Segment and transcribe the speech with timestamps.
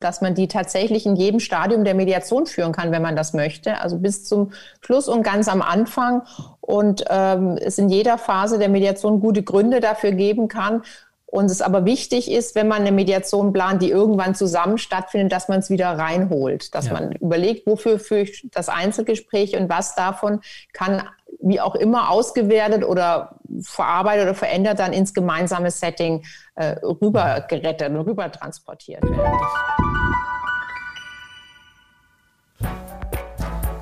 [0.00, 3.80] dass man die tatsächlich in jedem Stadium der Mediation führen kann, wenn man das möchte.
[3.80, 6.22] Also bis zum Schluss und ganz am Anfang.
[6.60, 10.82] Und ähm, es in jeder Phase der Mediation gute Gründe dafür geben kann.
[11.26, 15.46] Und es aber wichtig ist, wenn man eine Mediation plant, die irgendwann zusammen stattfindet, dass
[15.46, 16.94] man es wieder reinholt, dass ja.
[16.94, 20.40] man überlegt, wofür führe ich das Einzelgespräch und was davon
[20.72, 21.02] kann
[21.42, 26.24] wie auch immer ausgewertet oder verarbeitet oder verändert dann ins gemeinsame Setting
[26.56, 29.89] äh, rübergerettet und rüber transportiert werden.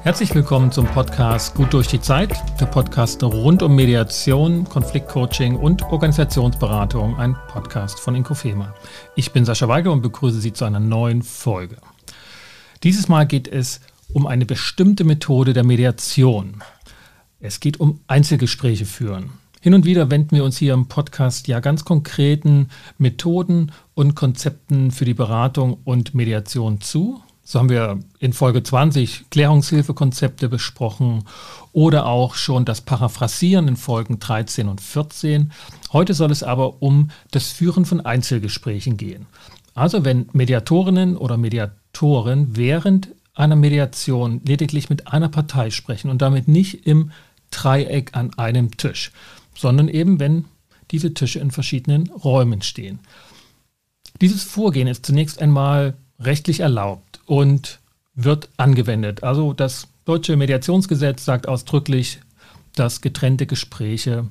[0.09, 5.83] Herzlich willkommen zum Podcast Gut durch die Zeit, der Podcast rund um Mediation, Konfliktcoaching und
[5.83, 8.75] Organisationsberatung, ein Podcast von Inkofema.
[9.17, 11.77] Ich bin Sascha Weigel und begrüße Sie zu einer neuen Folge.
[12.85, 16.63] Dieses Mal geht es um eine bestimmte Methode der Mediation.
[17.39, 19.33] Es geht um Einzelgespräche führen.
[19.61, 24.91] Hin und wieder wenden wir uns hier im Podcast ja ganz konkreten Methoden und Konzepten
[24.91, 27.21] für die Beratung und Mediation zu.
[27.51, 31.25] So haben wir in Folge 20 Klärungshilfekonzepte besprochen
[31.73, 35.51] oder auch schon das Paraphrasieren in Folgen 13 und 14.
[35.95, 39.25] Heute soll es aber um das Führen von Einzelgesprächen gehen.
[39.75, 46.49] Also wenn Mediatorinnen oder Mediatoren während einer Mediation lediglich mit einer Partei sprechen und damit
[46.49, 47.13] nicht im
[47.51, 49.11] Dreieck an einem Tisch,
[49.57, 50.45] sondern eben wenn
[50.91, 52.99] diese Tische in verschiedenen Räumen stehen.
[54.21, 57.79] Dieses Vorgehen ist zunächst einmal rechtlich erlaubt und
[58.15, 59.23] wird angewendet.
[59.23, 62.21] Also das deutsche Mediationsgesetz sagt ausdrücklich,
[62.75, 64.29] dass getrennte Gespräche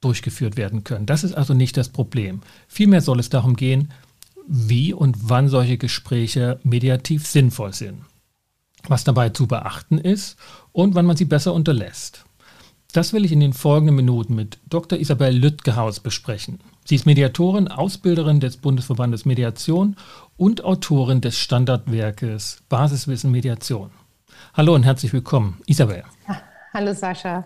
[0.00, 1.06] durchgeführt werden können.
[1.06, 2.40] Das ist also nicht das Problem.
[2.66, 3.92] Vielmehr soll es darum gehen,
[4.48, 8.02] wie und wann solche Gespräche mediativ sinnvoll sind,
[8.88, 10.36] was dabei zu beachten ist
[10.72, 12.24] und wann man sie besser unterlässt.
[12.92, 14.98] Das will ich in den folgenden Minuten mit Dr.
[14.98, 16.58] Isabel Lüttgehaus besprechen.
[16.86, 19.96] Sie ist Mediatorin, Ausbilderin des Bundesverbandes Mediation
[20.38, 23.90] und Autorin des Standardwerkes Basiswissen Mediation.
[24.54, 26.04] Hallo und herzlich willkommen, Isabel.
[26.72, 27.44] Hallo Sascha.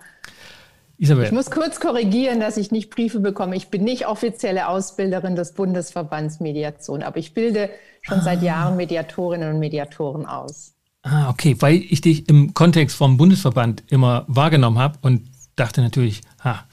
[0.99, 1.25] Isabel.
[1.25, 3.57] Ich muss kurz korrigieren, dass ich nicht Briefe bekomme.
[3.57, 7.71] Ich bin nicht offizielle Ausbilderin des Bundesverbands Mediation, aber ich bilde
[8.03, 8.23] schon ah.
[8.23, 10.75] seit Jahren Mediatorinnen und Mediatoren aus.
[11.03, 16.21] Ah, okay, weil ich dich im Kontext vom Bundesverband immer wahrgenommen habe und dachte natürlich,
[16.45, 16.65] ha.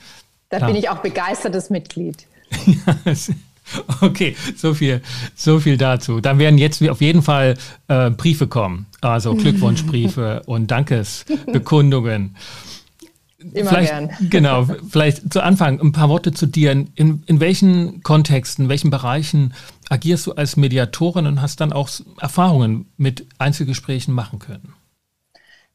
[0.50, 2.28] Da bin ich auch begeistertes Mitglied.
[4.02, 5.02] okay, so viel,
[5.36, 6.22] so viel dazu.
[6.22, 7.58] Dann werden jetzt auf jeden Fall
[7.88, 12.36] äh, Briefe kommen, also Glückwunschbriefe und Dankesbekundungen.
[13.54, 14.10] Immer vielleicht, gern.
[14.30, 16.72] Genau, vielleicht zu Anfang ein paar Worte zu dir.
[16.72, 19.54] In, in welchen Kontexten, in welchen Bereichen
[19.90, 24.74] agierst du als Mediatorin und hast dann auch Erfahrungen mit Einzelgesprächen machen können?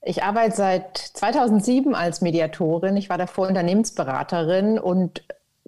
[0.07, 2.97] Ich arbeite seit 2007 als Mediatorin.
[2.99, 5.23] Ich war davor Unternehmensberaterin und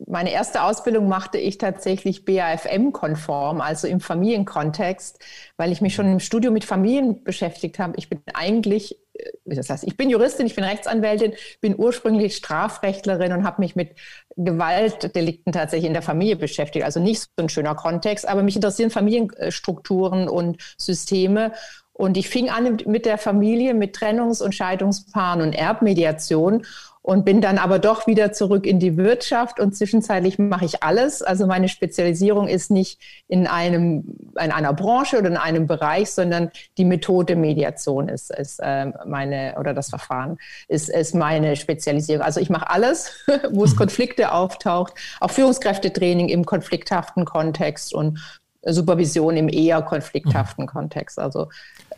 [0.07, 5.19] meine erste Ausbildung machte ich tatsächlich BAFM-konform, also im Familienkontext,
[5.57, 7.95] weil ich mich schon im Studium mit Familien beschäftigt habe.
[7.97, 13.33] Ich bin eigentlich, äh, das heißt, ich bin Juristin, ich bin Rechtsanwältin, bin ursprünglich Strafrechtlerin
[13.33, 13.97] und habe mich mit
[14.37, 16.84] Gewaltdelikten tatsächlich in der Familie beschäftigt.
[16.84, 21.53] Also nicht so ein schöner Kontext, aber mich interessieren Familienstrukturen und Systeme.
[21.95, 26.67] Und ich fing an mit der Familie, mit Trennungs- und Scheidungspaaren und Erbmediation
[27.06, 31.22] und bin dann aber doch wieder zurück in die Wirtschaft und zwischenzeitlich mache ich alles.
[31.22, 34.03] Also meine Spezialisierung ist nicht in einem
[34.43, 39.55] in einer Branche oder in einem Bereich, sondern die Methode Mediation ist, ist äh, meine
[39.56, 42.25] oder das Verfahren ist, ist meine Spezialisierung.
[42.25, 43.12] Also ich mache alles,
[43.53, 43.77] wo es mhm.
[43.77, 48.19] Konflikte auftaucht, auch Führungskräftetraining im konflikthaften Kontext und
[48.65, 50.71] Supervision im eher konflikthaften mhm.
[50.71, 51.21] Kontext.
[51.21, 51.50] Also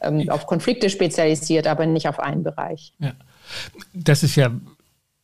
[0.02, 2.92] ähm, auf Konflikte spezialisiert, aber nicht auf einen Bereich.
[2.98, 3.12] Ja.
[3.94, 4.50] Das ist ja,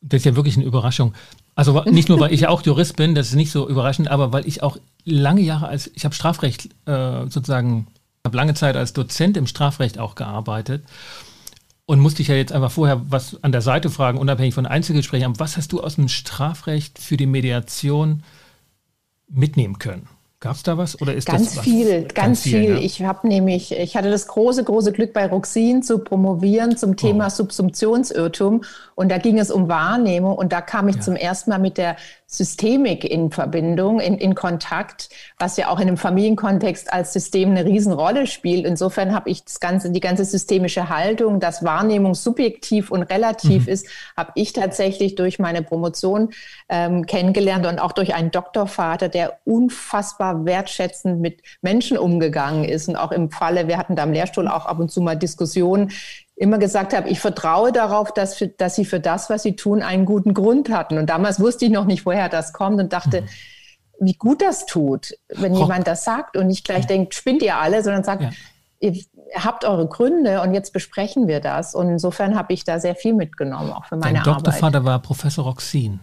[0.07, 1.15] das ist ja wirklich eine Überraschung.
[1.55, 4.33] Also nicht nur, weil ich ja auch Jurist bin, das ist nicht so überraschend, aber
[4.33, 7.87] weil ich auch lange Jahre als, ich habe Strafrecht äh, sozusagen,
[8.25, 10.85] habe lange Zeit als Dozent im Strafrecht auch gearbeitet
[11.87, 15.39] und musste ich ja jetzt einfach vorher was an der Seite fragen, unabhängig von Einzelgesprächen.
[15.39, 18.23] Was hast du aus dem Strafrecht für die Mediation
[19.29, 20.09] mitnehmen können?
[20.44, 22.60] Gab es da was oder ist ganz das viel, ganz, ganz viel?
[22.60, 22.75] viel.
[22.75, 22.81] Ja?
[22.82, 27.29] Ich habe nämlich, ich hatte das große, große Glück bei Roxin zu promovieren zum Thema
[27.29, 27.31] oh.
[27.31, 28.62] Subsumptionsirrtum
[28.94, 31.00] und da ging es um Wahrnehmung und da kam ich ja.
[31.00, 31.96] zum ersten Mal mit der
[32.26, 35.08] Systemik in Verbindung, in, in Kontakt,
[35.38, 38.67] was ja auch in einem Familienkontext als System eine Riesenrolle spielt.
[38.67, 43.73] Insofern habe ich das ganze, die ganze systemische Haltung, dass Wahrnehmung subjektiv und relativ mhm.
[43.73, 43.87] ist,
[44.17, 46.31] habe ich tatsächlich durch meine Promotion
[46.69, 52.89] ähm, kennengelernt und auch durch einen Doktorvater, der unfassbar wertschätzend mit Menschen umgegangen ist.
[52.89, 55.93] Und auch im Falle, wir hatten da im Lehrstuhl auch ab und zu mal Diskussionen,
[56.37, 59.83] immer gesagt habe, ich vertraue darauf, dass, für, dass sie für das, was sie tun,
[59.83, 60.99] einen guten Grund hatten.
[60.99, 63.27] Und damals wusste ich noch nicht, woher das kommt und dachte, mhm.
[64.01, 65.63] wie gut das tut, wenn Rock.
[65.63, 66.89] jemand das sagt und nicht gleich ja.
[66.89, 68.31] denkt, spinnt ihr alle, sondern sagt, ja.
[68.81, 68.95] ihr
[69.37, 71.75] habt eure Gründe und jetzt besprechen wir das.
[71.75, 74.47] Und insofern habe ich da sehr viel mitgenommen, auch für meine Dein Arbeit.
[74.47, 76.01] Doktorvater war Professor Roxin.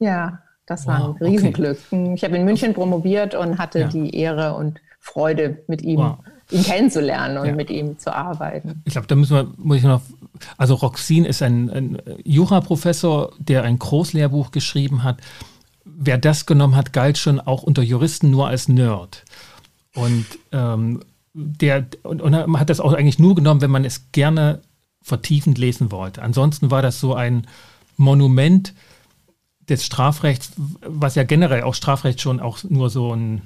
[0.00, 1.78] Ja, das war wow, ein Riesenglück.
[1.90, 2.14] Okay.
[2.14, 3.88] Ich habe in München promoviert und hatte ja.
[3.88, 6.16] die Ehre und Freude, mit ihm, wow.
[6.50, 7.54] ihn kennenzulernen und ja.
[7.54, 8.82] mit ihm zu arbeiten.
[8.86, 10.00] Ich glaube, da müssen wir, muss ich noch,
[10.56, 15.18] also Roxin ist ein, ein Juraprofessor, der ein Großlehrbuch geschrieben hat.
[15.84, 19.24] Wer das genommen hat, galt schon auch unter Juristen nur als Nerd.
[19.94, 21.00] Und ähm,
[21.34, 24.62] der und, und man hat das auch eigentlich nur genommen, wenn man es gerne
[25.02, 26.22] vertiefend lesen wollte.
[26.22, 27.46] Ansonsten war das so ein
[27.96, 28.72] Monument
[29.68, 33.42] des Strafrechts, was ja generell auch Strafrecht schon auch nur so ein,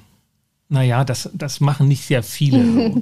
[0.67, 3.01] naja, das, das machen nicht sehr viele.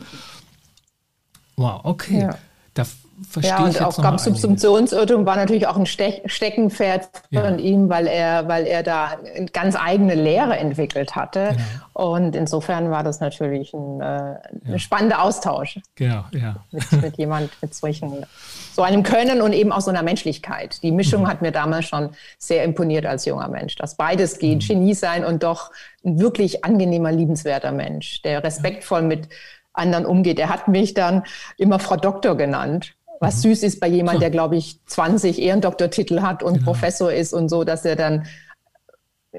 [1.56, 2.22] wow, okay.
[2.22, 2.38] Ja.
[2.74, 2.86] Da
[3.28, 7.42] verstehe ja, und ich jetzt auch Subsumptionsirrtum war natürlich auch ein Ste Steckenpferd ja.
[7.42, 11.56] von ihm, weil er, weil er da eine ganz eigene Lehre entwickelt hatte.
[11.94, 12.12] Genau.
[12.12, 14.36] Und insofern war das natürlich ein, äh,
[14.68, 15.80] ein spannender Austausch.
[15.96, 16.58] Genau, ja.
[16.72, 18.26] Mit, mit jemand mit solchen,
[18.74, 20.84] so einem Können und eben auch so einer Menschlichkeit.
[20.84, 21.28] Die Mischung mhm.
[21.28, 24.68] hat mir damals schon sehr imponiert als junger Mensch, dass beides geht, mhm.
[24.68, 25.72] Genie sein und doch
[26.06, 29.08] ein wirklich angenehmer, liebenswerter Mensch, der respektvoll ja.
[29.08, 29.30] mit
[29.74, 30.40] anderen umgeht.
[30.40, 31.24] Er hat mich dann
[31.58, 33.50] immer Frau Doktor genannt, was mhm.
[33.50, 36.66] süß ist bei jemand, der, glaube ich, 20 Ehrendoktortitel hat und genau.
[36.66, 38.28] Professor ist und so, dass er dann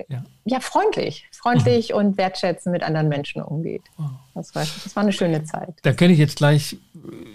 [0.08, 1.96] ja, ja freundlich, freundlich mhm.
[1.96, 3.82] und wertschätzend mit anderen Menschen umgeht.
[3.96, 4.10] Wow.
[4.34, 5.74] Das, war, das war eine schöne Zeit.
[5.82, 6.76] Da könnte ich jetzt gleich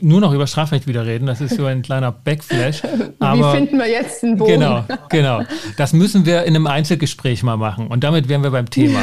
[0.01, 1.25] nur noch über Strafrecht wieder reden.
[1.25, 2.83] Das ist so ein kleiner Backflash.
[3.19, 4.53] Aber Wie finden wir jetzt einen Bogen?
[4.53, 5.41] Genau, genau.
[5.77, 7.87] Das müssen wir in einem Einzelgespräch mal machen.
[7.87, 8.99] Und damit wären wir beim Thema.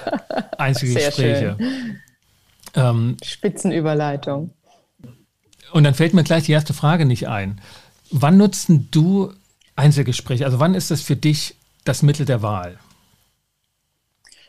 [0.58, 1.56] Einzelgespräche.
[1.56, 2.00] Sehr schön.
[2.74, 4.50] Ähm, Spitzenüberleitung.
[5.72, 7.60] Und dann fällt mir gleich die erste Frage nicht ein.
[8.10, 9.32] Wann nutzen du
[9.76, 10.44] Einzelgespräche?
[10.44, 12.78] Also wann ist das für dich das Mittel der Wahl?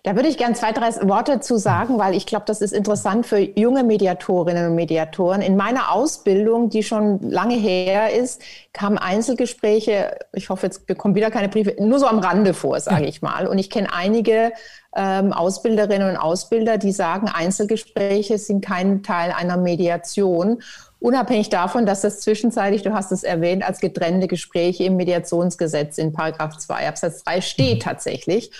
[0.03, 3.27] Da würde ich gerne zwei, drei Worte zu sagen, weil ich glaube, das ist interessant
[3.27, 5.43] für junge Mediatorinnen und Mediatoren.
[5.43, 8.41] In meiner Ausbildung, die schon lange her ist,
[8.73, 13.05] kamen Einzelgespräche, ich hoffe, jetzt bekommen wieder keine Briefe, nur so am Rande vor, sage
[13.05, 13.45] ich mal.
[13.45, 14.53] Und ich kenne einige
[14.95, 20.63] ähm, Ausbilderinnen und Ausbilder, die sagen, Einzelgespräche sind kein Teil einer Mediation.
[21.01, 26.13] Unabhängig davon, dass das zwischenzeitlich, du hast es erwähnt, als getrennte Gespräche im Mediationsgesetz in
[26.13, 27.79] Paragraph 2 Absatz 3 steht mhm.
[27.79, 28.51] tatsächlich.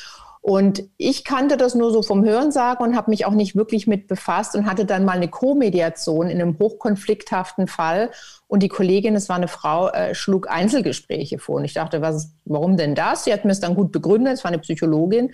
[0.41, 4.07] Und ich kannte das nur so vom Hörensagen und habe mich auch nicht wirklich mit
[4.07, 8.09] befasst und hatte dann mal eine Co-Mediation in einem hochkonflikthaften Fall.
[8.47, 11.57] Und die Kollegin, es war eine Frau, äh, schlug Einzelgespräche vor.
[11.57, 13.25] Und ich dachte, was, warum denn das?
[13.25, 15.31] Sie hat mir es dann gut begründet, es war eine Psychologin.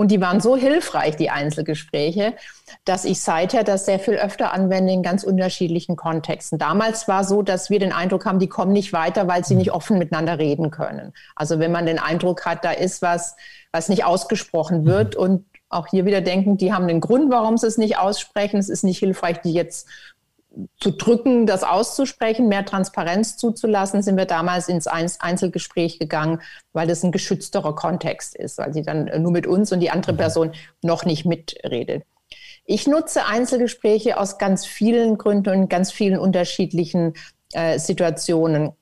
[0.00, 2.32] Und die waren so hilfreich, die Einzelgespräche,
[2.86, 6.58] dass ich seither das sehr viel öfter anwende in ganz unterschiedlichen Kontexten.
[6.58, 9.72] Damals war so, dass wir den Eindruck haben, die kommen nicht weiter, weil sie nicht
[9.72, 11.12] offen miteinander reden können.
[11.36, 13.36] Also wenn man den Eindruck hat, da ist was,
[13.72, 17.66] was nicht ausgesprochen wird und auch hier wieder denken, die haben den Grund, warum sie
[17.66, 18.58] es nicht aussprechen.
[18.58, 19.86] Es ist nicht hilfreich, die jetzt
[20.78, 26.40] zu drücken, das auszusprechen, mehr Transparenz zuzulassen, sind wir damals ins Einzelgespräch gegangen,
[26.72, 30.12] weil das ein geschützterer Kontext ist, weil sie dann nur mit uns und die andere
[30.12, 30.16] mhm.
[30.16, 30.52] Person
[30.82, 32.04] noch nicht mitredet.
[32.64, 37.14] Ich nutze Einzelgespräche aus ganz vielen Gründen und ganz vielen unterschiedlichen
[37.52, 38.72] äh, Situationen.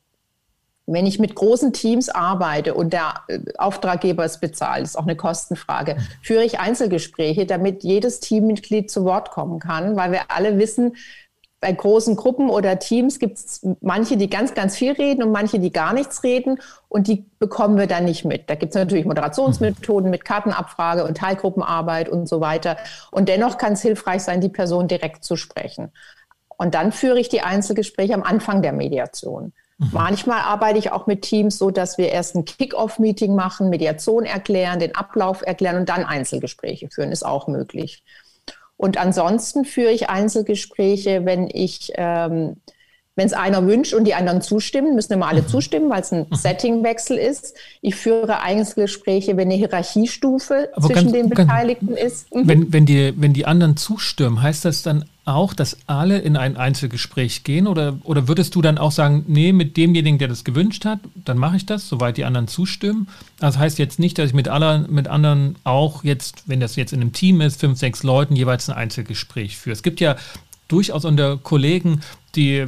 [0.86, 5.16] Wenn ich mit großen Teams arbeite und der äh, Auftraggeber es bezahlt, ist auch eine
[5.16, 5.98] Kostenfrage, mhm.
[6.22, 10.96] führe ich Einzelgespräche, damit jedes Teammitglied zu Wort kommen kann, weil wir alle wissen,
[11.60, 15.58] bei großen Gruppen oder Teams gibt es manche, die ganz, ganz viel reden und manche,
[15.58, 18.48] die gar nichts reden und die bekommen wir dann nicht mit.
[18.48, 22.76] Da gibt es natürlich Moderationsmethoden mit Kartenabfrage und Teilgruppenarbeit und so weiter.
[23.10, 25.90] Und dennoch kann es hilfreich sein, die Person direkt zu sprechen.
[26.56, 29.52] Und dann führe ich die Einzelgespräche am Anfang der Mediation.
[29.78, 29.90] Mhm.
[29.92, 34.78] Manchmal arbeite ich auch mit Teams so, dass wir erst ein Kick-off-Meeting machen, Mediation erklären,
[34.78, 38.02] den Ablauf erklären und dann Einzelgespräche führen, ist auch möglich.
[38.78, 42.56] Und ansonsten führe ich Einzelgespräche, wenn ich, ähm,
[43.18, 45.48] wenn es einer wünscht und die anderen zustimmen, müssen immer alle mhm.
[45.48, 46.36] zustimmen, weil es ein mhm.
[46.36, 47.52] Settingwechsel ist.
[47.80, 52.32] Ich führe Einzelgespräche, wenn eine Hierarchiestufe Aber zwischen ganz, den Beteiligten ganz, ist.
[52.32, 52.46] Mhm.
[52.46, 56.56] Wenn, wenn, die, wenn die anderen zustimmen, heißt das dann auch, dass alle in ein
[56.56, 57.66] Einzelgespräch gehen?
[57.66, 61.38] Oder, oder würdest du dann auch sagen, nee, mit demjenigen, der das gewünscht hat, dann
[61.38, 63.08] mache ich das, soweit die anderen zustimmen?
[63.40, 66.92] Das heißt jetzt nicht, dass ich mit, aller, mit anderen auch jetzt, wenn das jetzt
[66.92, 69.72] in einem Team ist, fünf, sechs Leuten jeweils ein Einzelgespräch führe.
[69.72, 70.14] Es gibt ja
[70.68, 72.02] durchaus unter Kollegen
[72.36, 72.66] die,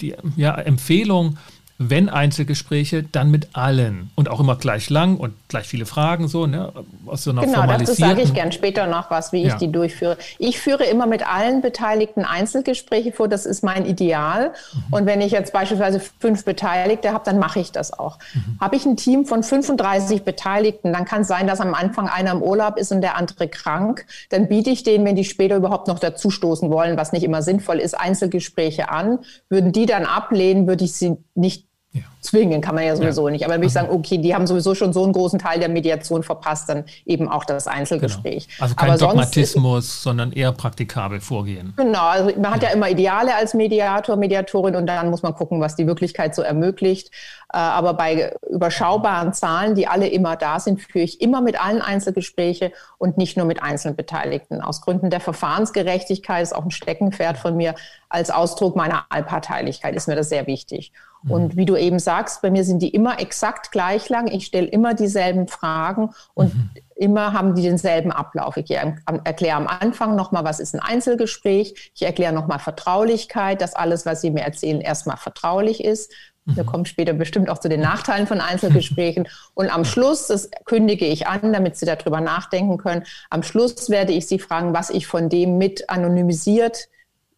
[0.00, 1.38] die ja, Empfehlung,
[1.78, 4.10] wenn Einzelgespräche, dann mit allen.
[4.14, 6.72] Und auch immer gleich lang und gleich viele Fragen so, ne,
[7.06, 9.48] aus so einer Genau, dazu sage ich gern später noch was, wie ja.
[9.48, 10.16] ich die durchführe.
[10.38, 14.48] Ich führe immer mit allen Beteiligten Einzelgespräche vor, das ist mein Ideal.
[14.48, 14.82] Mhm.
[14.92, 18.18] Und wenn ich jetzt beispielsweise fünf Beteiligte habe, dann mache ich das auch.
[18.32, 18.58] Mhm.
[18.60, 22.32] Habe ich ein Team von 35 Beteiligten, dann kann es sein, dass am Anfang einer
[22.32, 24.06] im Urlaub ist und der andere krank.
[24.30, 27.78] Dann biete ich denen, wenn die später überhaupt noch dazustoßen wollen, was nicht immer sinnvoll
[27.78, 29.18] ist, Einzelgespräche an.
[29.48, 32.02] Würden die dann ablehnen, würde ich sie nicht ja.
[32.20, 33.32] Zwingen kann man ja sowieso ja.
[33.32, 33.44] nicht.
[33.44, 35.68] Aber dann würde ich sagen, okay, die haben sowieso schon so einen großen Teil der
[35.68, 38.46] Mediation verpasst, dann eben auch das Einzelgespräch.
[38.46, 38.62] Genau.
[38.62, 41.74] Also kein Aber Dogmatismus, sonst, sondern eher praktikabel vorgehen.
[41.76, 42.68] Genau, also man hat ja.
[42.68, 46.42] ja immer Ideale als Mediator, Mediatorin und dann muss man gucken, was die Wirklichkeit so
[46.42, 47.10] ermöglicht.
[47.52, 51.82] Äh, aber bei überschaubaren Zahlen, die alle immer da sind, führe ich immer mit allen
[51.82, 54.60] Einzelgespräche und nicht nur mit einzelnen Beteiligten.
[54.60, 57.74] Aus Gründen der Verfahrensgerechtigkeit ist auch ein Steckenpferd von mir.
[58.08, 60.92] Als Ausdruck meiner Allparteilichkeit ist mir das sehr wichtig.
[61.22, 61.30] Mhm.
[61.30, 64.28] Und wie du eben sagst, bei mir sind die immer exakt gleich lang.
[64.28, 66.70] Ich stelle immer dieselben Fragen und mhm.
[66.94, 68.56] immer haben die denselben Ablauf.
[68.56, 71.92] Ich erkläre am Anfang nochmal, was ist ein Einzelgespräch.
[71.94, 76.12] Ich erkläre nochmal Vertraulichkeit, dass alles, was sie mir erzählen, erstmal vertraulich ist.
[76.44, 76.56] Mhm.
[76.56, 79.28] Wir kommen später bestimmt auch zu den Nachteilen von Einzelgesprächen.
[79.54, 84.12] Und am Schluss, das kündige ich an, damit Sie darüber nachdenken können, am Schluss werde
[84.12, 86.88] ich Sie fragen, was ich von dem mit anonymisiert,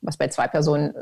[0.01, 0.95] was bei zwei Personen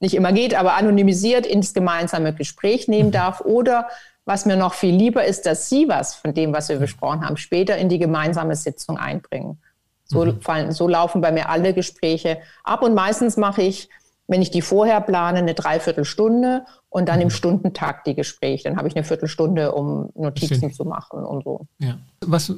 [0.00, 3.12] nicht immer geht, aber anonymisiert ins gemeinsame Gespräch nehmen mhm.
[3.12, 3.40] darf.
[3.40, 3.88] Oder
[4.24, 7.36] was mir noch viel lieber ist, dass Sie was von dem, was wir besprochen haben,
[7.36, 9.60] später in die gemeinsame Sitzung einbringen.
[10.04, 10.40] So, mhm.
[10.40, 12.82] fallen, so laufen bei mir alle Gespräche ab.
[12.82, 13.88] Und meistens mache ich,
[14.26, 17.22] wenn ich die vorher plane, eine Dreiviertelstunde und dann mhm.
[17.22, 18.68] im Stundentakt die Gespräche.
[18.68, 21.66] Dann habe ich eine Viertelstunde, um Notizen zu machen und so.
[21.78, 21.98] Ja.
[22.26, 22.52] Was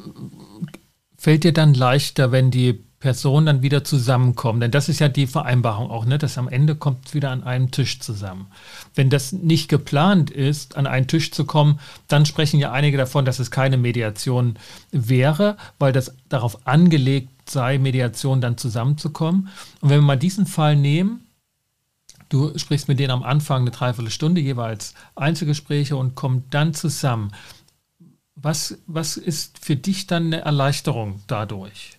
[1.16, 4.60] fällt dir dann leichter, wenn die Personen dann wieder zusammenkommen.
[4.60, 6.18] Denn das ist ja die Vereinbarung auch, ne?
[6.18, 8.46] dass am Ende kommt es wieder an einem Tisch zusammen.
[8.94, 13.24] Wenn das nicht geplant ist, an einen Tisch zu kommen, dann sprechen ja einige davon,
[13.24, 14.54] dass es keine Mediation
[14.92, 19.48] wäre, weil das darauf angelegt sei, Mediation dann zusammenzukommen.
[19.80, 21.26] Und wenn wir mal diesen Fall nehmen,
[22.32, 27.32] du sprichst mit denen am Anfang eine Dreiviertelstunde jeweils Einzelgespräche und kommt dann zusammen.
[28.34, 31.98] Was, was ist für dich dann eine Erleichterung dadurch?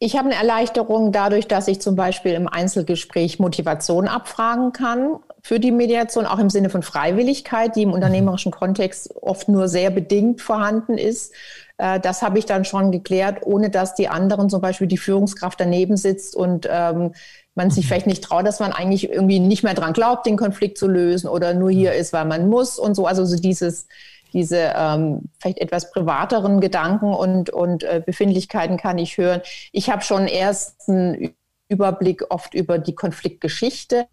[0.00, 5.58] Ich habe eine Erleichterung dadurch, dass ich zum Beispiel im Einzelgespräch Motivation abfragen kann für
[5.58, 10.40] die Mediation, auch im Sinne von Freiwilligkeit, die im unternehmerischen Kontext oft nur sehr bedingt
[10.40, 11.32] vorhanden ist.
[11.78, 15.58] Äh, das habe ich dann schon geklärt, ohne dass die anderen, zum Beispiel die Führungskraft
[15.58, 17.12] daneben sitzt und ähm,
[17.58, 17.88] man sich mhm.
[17.88, 21.28] vielleicht nicht traut, dass man eigentlich irgendwie nicht mehr dran glaubt, den Konflikt zu lösen
[21.28, 23.06] oder nur hier ist, weil man muss und so.
[23.06, 23.86] Also so dieses
[24.32, 29.40] diese ähm, vielleicht etwas privateren Gedanken und, und äh, Befindlichkeiten kann ich hören.
[29.72, 31.34] Ich habe schon erst einen
[31.70, 34.06] Überblick oft über die Konfliktgeschichte,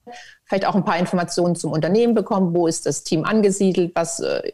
[0.46, 4.54] vielleicht auch ein paar Informationen zum Unternehmen bekommen, wo ist das Team angesiedelt, was, äh,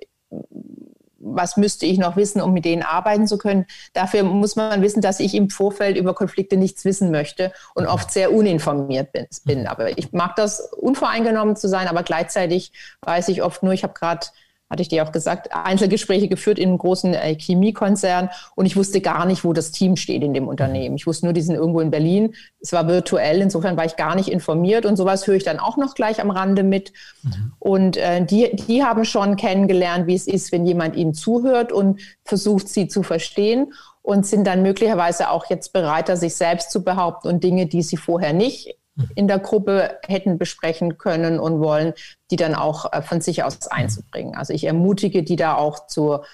[1.23, 3.65] was müsste ich noch wissen, um mit denen arbeiten zu können.
[3.93, 8.11] Dafür muss man wissen, dass ich im Vorfeld über Konflikte nichts wissen möchte und oft
[8.11, 9.09] sehr uninformiert
[9.45, 9.67] bin.
[9.67, 13.93] Aber ich mag das unvoreingenommen zu sein, aber gleichzeitig weiß ich oft nur, ich habe
[13.93, 14.27] gerade
[14.71, 19.01] hatte ich dir auch gesagt, Einzelgespräche geführt in einem großen äh, Chemiekonzern und ich wusste
[19.01, 20.95] gar nicht, wo das Team steht in dem Unternehmen.
[20.95, 22.33] Ich wusste nur, die sind irgendwo in Berlin.
[22.61, 25.75] Es war virtuell, insofern war ich gar nicht informiert und sowas höre ich dann auch
[25.75, 26.93] noch gleich am Rande mit.
[27.21, 27.51] Mhm.
[27.59, 31.99] Und äh, die, die haben schon kennengelernt, wie es ist, wenn jemand ihnen zuhört und
[32.23, 37.27] versucht, sie zu verstehen und sind dann möglicherweise auch jetzt bereiter, sich selbst zu behaupten
[37.27, 38.73] und Dinge, die sie vorher nicht
[39.15, 41.93] in der Gruppe hätten besprechen können und wollen,
[42.29, 44.35] die dann auch äh, von sich aus einzubringen.
[44.35, 46.25] Also ich ermutige die da auch zur,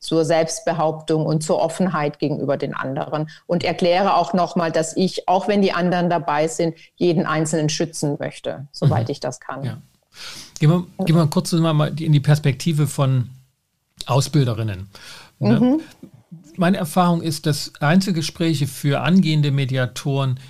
[0.00, 5.48] zur Selbstbehauptung und zur Offenheit gegenüber den anderen und erkläre auch nochmal, dass ich, auch
[5.48, 9.12] wenn die anderen dabei sind, jeden Einzelnen schützen möchte, soweit mhm.
[9.12, 9.62] ich das kann.
[9.62, 9.78] Ja.
[10.58, 13.30] Gehen wir, gehen wir kurz mal in die Perspektive von
[14.06, 14.88] Ausbilderinnen.
[15.38, 15.60] Ne?
[15.60, 15.80] Mhm.
[16.56, 20.40] Meine Erfahrung ist, dass Einzelgespräche für angehende Mediatoren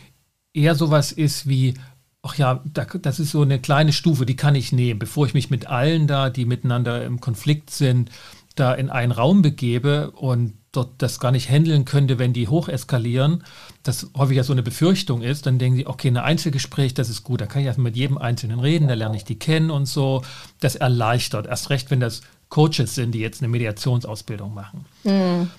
[0.57, 1.75] eher sowas ist wie,
[2.23, 5.51] ach ja, das ist so eine kleine Stufe, die kann ich nehmen, bevor ich mich
[5.51, 8.11] mit allen da, die miteinander im Konflikt sind,
[8.57, 12.69] da in einen Raum begebe und dort das gar nicht handeln könnte, wenn die hoch
[12.69, 13.45] eskalieren,
[13.83, 17.23] das häufig ja so eine Befürchtung ist, dann denken sie, okay, ein Einzelgespräch, das ist
[17.23, 19.87] gut, da kann ich erstmal mit jedem Einzelnen reden, da lerne ich die kennen und
[19.87, 20.23] so.
[20.61, 24.85] Das erleichtert, erst recht, wenn das Coaches sind, die jetzt eine Mediationsausbildung machen.
[25.05, 25.51] Mhm.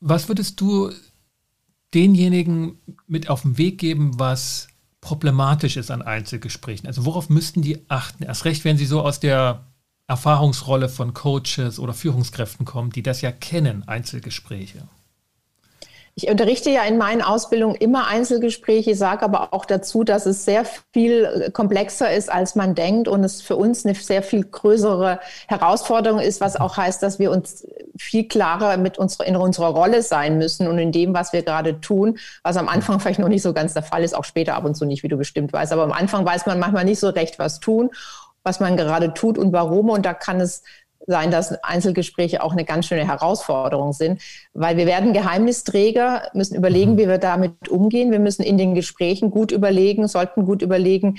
[0.00, 0.90] Was würdest du
[1.96, 4.68] denjenigen mit auf den Weg geben, was
[5.00, 6.86] problematisch ist an Einzelgesprächen?
[6.86, 8.24] Also worauf müssten die achten?
[8.24, 9.64] Erst recht, wenn sie so aus der
[10.06, 14.82] Erfahrungsrolle von Coaches oder Führungskräften kommen, die das ja kennen, Einzelgespräche.
[16.14, 20.64] ich unterrichte ja in meinen Ausbildungen immer Einzelgespräche, sage aber auch dazu, dass es sehr
[20.92, 26.20] viel komplexer ist, als man denkt und es für uns eine sehr viel größere Herausforderung
[26.20, 27.66] ist, was auch heißt, dass wir uns
[27.98, 31.80] viel klarer mit unserer, in unserer Rolle sein müssen und in dem, was wir gerade
[31.80, 34.64] tun, was am Anfang vielleicht noch nicht so ganz der Fall ist, auch später ab
[34.64, 35.72] und zu nicht, wie du bestimmt weißt.
[35.72, 37.90] Aber am Anfang weiß man manchmal nicht so recht, was tun
[38.46, 39.90] was man gerade tut und warum.
[39.90, 40.62] Und da kann es
[41.06, 44.22] sein, dass Einzelgespräche auch eine ganz schöne Herausforderung sind,
[44.54, 46.98] weil wir werden Geheimnisträger, müssen überlegen, mhm.
[46.98, 48.10] wie wir damit umgehen.
[48.10, 51.18] Wir müssen in den Gesprächen gut überlegen, sollten gut überlegen,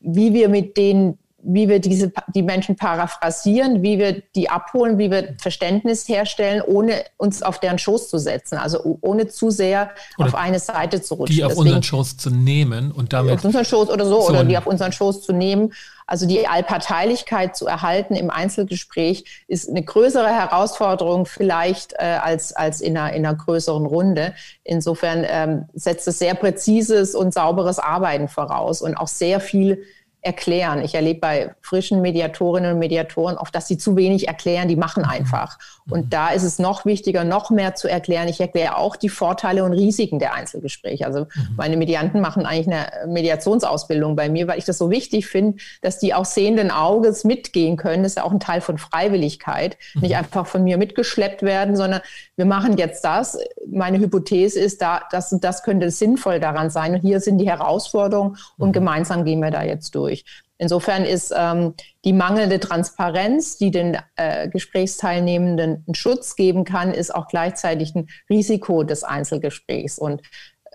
[0.00, 5.10] wie wir mit denen wie wir diese, die Menschen paraphrasieren, wie wir die abholen, wie
[5.10, 10.28] wir Verständnis herstellen, ohne uns auf deren Schoß zu setzen, also ohne zu sehr oder
[10.28, 11.36] auf eine Seite zu rutschen.
[11.36, 13.34] Die auf Deswegen, unseren Schoß zu nehmen und damit.
[13.34, 15.72] Auf unseren Schoß oder so, so oder die auf unseren Schoß zu nehmen
[16.08, 22.80] also die Allparteilichkeit zu erhalten im Einzelgespräch ist eine größere Herausforderung vielleicht äh, als, als
[22.80, 24.32] in, einer, in einer größeren Runde.
[24.64, 29.84] Insofern ähm, setzt es sehr präzises und sauberes Arbeiten voraus und auch sehr viel
[30.20, 30.82] erklären.
[30.82, 35.04] Ich erlebe bei frischen Mediatorinnen und Mediatoren oft, dass sie zu wenig erklären, die machen
[35.04, 35.10] mhm.
[35.10, 35.58] einfach.
[35.90, 36.10] Und mhm.
[36.10, 38.28] da ist es noch wichtiger, noch mehr zu erklären.
[38.28, 41.06] Ich erkläre auch die Vorteile und Risiken der Einzelgespräche.
[41.06, 41.54] Also mhm.
[41.56, 45.98] meine Medianten machen eigentlich eine Mediationsausbildung bei mir, weil ich das so wichtig finde, dass
[45.98, 48.02] die auch sehenden Auges mitgehen können.
[48.02, 49.78] Das ist ja auch ein Teil von Freiwilligkeit.
[50.00, 52.00] Nicht einfach von mir mitgeschleppt werden, sondern
[52.36, 53.38] wir machen jetzt das.
[53.66, 56.94] Meine Hypothese ist da, das das könnte sinnvoll daran sein.
[56.94, 60.24] Und hier sind die Herausforderungen und gemeinsam gehen wir da jetzt durch.
[60.58, 61.74] Insofern ist ähm,
[62.04, 68.08] die mangelnde Transparenz, die den äh, Gesprächsteilnehmenden einen Schutz geben kann, ist auch gleichzeitig ein
[68.28, 70.22] Risiko des Einzelgesprächs und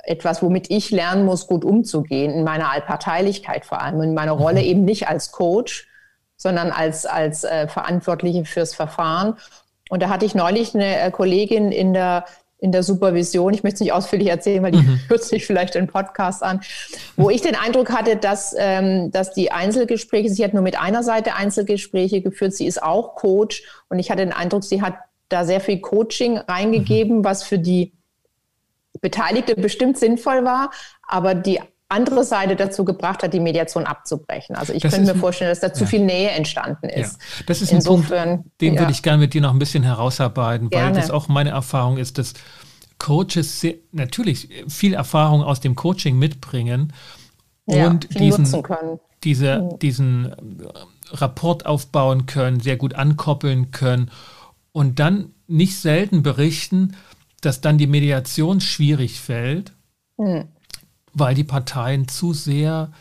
[0.04, 4.62] etwas, womit ich lernen muss, gut umzugehen, in meiner Allparteilichkeit vor allem, in meiner Rolle
[4.62, 4.68] mhm.
[4.68, 5.88] eben nicht als Coach,
[6.38, 9.38] sondern als, als äh, Verantwortliche fürs Verfahren.
[9.90, 12.26] Und da hatte ich neulich eine äh, Kollegin in der
[12.64, 13.54] in der Supervision.
[13.54, 15.00] Ich möchte es nicht ausführlich erzählen, weil die mhm.
[15.10, 16.62] hört sich vielleicht den Podcast an,
[17.18, 21.04] wo ich den Eindruck hatte, dass, ähm, dass die Einzelgespräche, sie hat nur mit einer
[21.04, 24.96] Seite Einzelgespräche geführt, sie ist auch Coach und ich hatte den Eindruck, sie hat
[25.28, 27.24] da sehr viel Coaching reingegeben, mhm.
[27.26, 27.92] was für die
[29.02, 30.72] Beteiligte bestimmt sinnvoll war,
[31.06, 31.60] aber die
[31.94, 34.56] andere Seite dazu gebracht hat, die Mediation abzubrechen.
[34.56, 35.74] Also ich das könnte mir vorstellen, dass da ja.
[35.74, 37.14] zu viel Nähe entstanden ist.
[37.14, 37.46] Ja.
[37.48, 38.80] Das ist Insofern, ein Punkt, den ja.
[38.82, 40.88] würde ich gerne mit dir noch ein bisschen herausarbeiten, gerne.
[40.88, 42.34] weil das auch meine Erfahrung ist, dass
[42.98, 46.94] Coaches sehr, natürlich viel Erfahrung aus dem Coaching mitbringen
[47.66, 48.64] und diesen,
[49.24, 49.80] diese, mhm.
[49.80, 50.36] diesen äh,
[51.12, 54.12] Rapport aufbauen können, sehr gut ankoppeln können
[54.72, 56.96] und dann nicht selten berichten,
[57.42, 59.74] dass dann die Mediation schwierig fällt.
[60.18, 60.48] Mhm
[61.14, 62.92] weil die Parteien zu sehr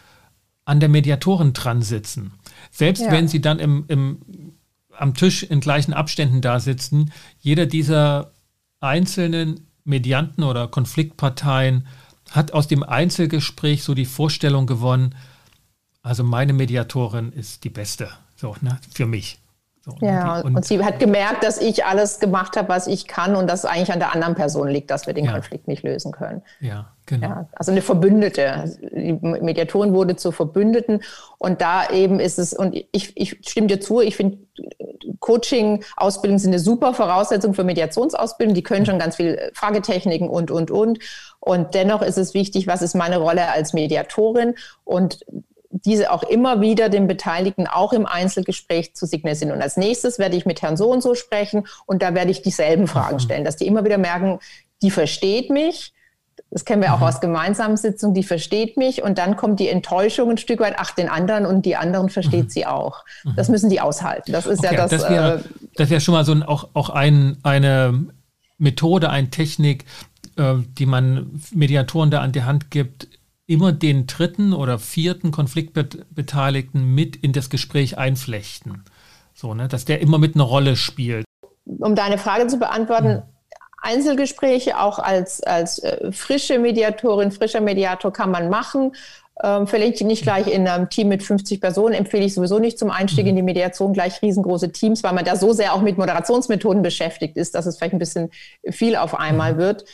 [0.64, 2.32] an der Mediatorin dran sitzen.
[2.70, 3.10] Selbst ja.
[3.10, 4.52] wenn sie dann im, im,
[4.96, 8.32] am Tisch in gleichen Abständen da sitzen, jeder dieser
[8.80, 11.86] einzelnen Medianten oder Konfliktparteien
[12.30, 15.14] hat aus dem Einzelgespräch so die Vorstellung gewonnen,
[16.02, 19.38] also meine Mediatorin ist die beste, so ne, für mich.
[19.84, 23.34] So, ja, und, und, sie hat gemerkt, dass ich alles gemacht habe, was ich kann
[23.34, 25.32] und dass es eigentlich an der anderen Person liegt, dass wir den ja.
[25.32, 26.42] Konflikt nicht lösen können.
[26.60, 27.26] Ja, genau.
[27.26, 28.78] Ja, also eine Verbündete.
[28.92, 31.02] Die Mediatorin wurde zur Verbündeten
[31.38, 34.38] und da eben ist es, und ich, ich stimme dir zu, ich finde,
[35.18, 38.54] Coaching-Ausbildung sind eine super Voraussetzung für Mediationsausbildung.
[38.54, 40.98] Die können schon ganz viel Fragetechniken und, und, und.
[41.40, 44.54] Und dennoch ist es wichtig, was ist meine Rolle als Mediatorin?
[44.84, 45.24] Und
[45.72, 49.52] diese auch immer wieder den Beteiligten auch im Einzelgespräch zu signalisieren.
[49.54, 52.42] Und als nächstes werde ich mit Herrn so und so sprechen und da werde ich
[52.42, 53.20] dieselben Fragen mhm.
[53.20, 54.38] stellen, dass die immer wieder merken,
[54.82, 55.92] die versteht mich.
[56.50, 57.04] Das kennen wir auch mhm.
[57.04, 60.90] aus gemeinsamen Sitzungen, die versteht mich und dann kommt die Enttäuschung ein Stück weit, ach,
[60.90, 62.50] den anderen und die anderen versteht mhm.
[62.50, 63.04] sie auch.
[63.24, 63.34] Mhm.
[63.36, 64.32] Das müssen die aushalten.
[64.32, 64.90] Das ist okay, ja das.
[64.90, 65.44] Das wäre
[65.76, 68.06] äh, wär schon mal so ein, auch, auch ein, eine
[68.58, 69.86] Methode, eine Technik,
[70.36, 73.08] äh, die man Mediatoren da an die Hand gibt,
[73.46, 78.84] immer den dritten oder vierten Konfliktbeteiligten mit in das Gespräch einflechten.
[79.34, 81.24] So, ne, dass der immer mit einer Rolle spielt.
[81.64, 83.22] Um deine Frage zu beantworten, mhm.
[83.82, 88.94] Einzelgespräche auch als, als äh, frische Mediatorin, frischer Mediator kann man machen.
[89.42, 92.90] Ähm, vielleicht nicht gleich in einem Team mit 50 Personen, empfehle ich sowieso nicht zum
[92.90, 93.30] Einstieg mhm.
[93.30, 97.36] in die Mediation gleich riesengroße Teams, weil man da so sehr auch mit Moderationsmethoden beschäftigt
[97.36, 98.30] ist, dass es vielleicht ein bisschen
[98.70, 99.58] viel auf einmal mhm.
[99.58, 99.84] wird.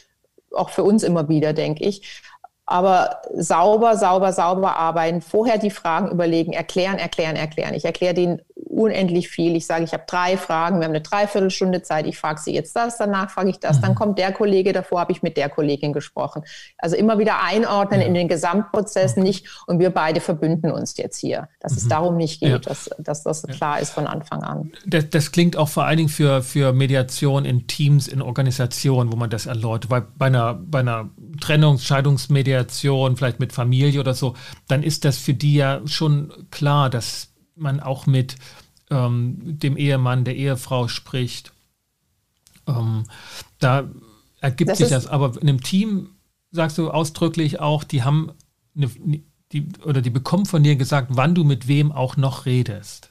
[0.51, 2.23] Auch für uns immer wieder, denke ich
[2.71, 7.73] aber sauber, sauber, sauber arbeiten, vorher die Fragen überlegen, erklären, erklären, erklären.
[7.73, 8.43] Ich erkläre denen
[8.79, 9.57] unendlich viel.
[9.57, 12.75] Ich sage, ich habe drei Fragen, wir haben eine Dreiviertelstunde Zeit, ich frage Sie jetzt
[12.77, 13.83] das, danach frage ich das, mhm.
[13.83, 16.45] dann kommt der Kollege, davor habe ich mit der Kollegin gesprochen.
[16.79, 18.07] Also immer wieder einordnen ja.
[18.07, 19.23] in den Gesamtprozess okay.
[19.23, 21.79] nicht und wir beide verbünden uns jetzt hier, dass mhm.
[21.79, 22.59] es darum nicht geht, ja.
[22.59, 24.73] dass, dass das klar ist von Anfang an.
[24.87, 29.17] Das, das, klingt auch vor allen Dingen für, für Mediation in Teams, in Organisationen, wo
[29.17, 31.11] man das erläutert, weil bei einer, bei einer
[31.41, 34.35] Trennungs-, Scheidungsmediation, vielleicht mit Familie oder so,
[34.69, 38.37] dann ist das für die ja schon klar, dass man auch mit
[38.91, 41.53] ähm, dem Ehemann, der Ehefrau spricht.
[42.67, 43.05] Ähm,
[43.59, 43.89] da
[44.41, 45.07] ergibt das sich das.
[45.07, 46.11] Aber in einem Team
[46.51, 48.33] sagst du ausdrücklich auch, die haben
[48.77, 48.91] eine,
[49.53, 53.11] die, oder die bekommen von dir gesagt, wann du mit wem auch noch redest.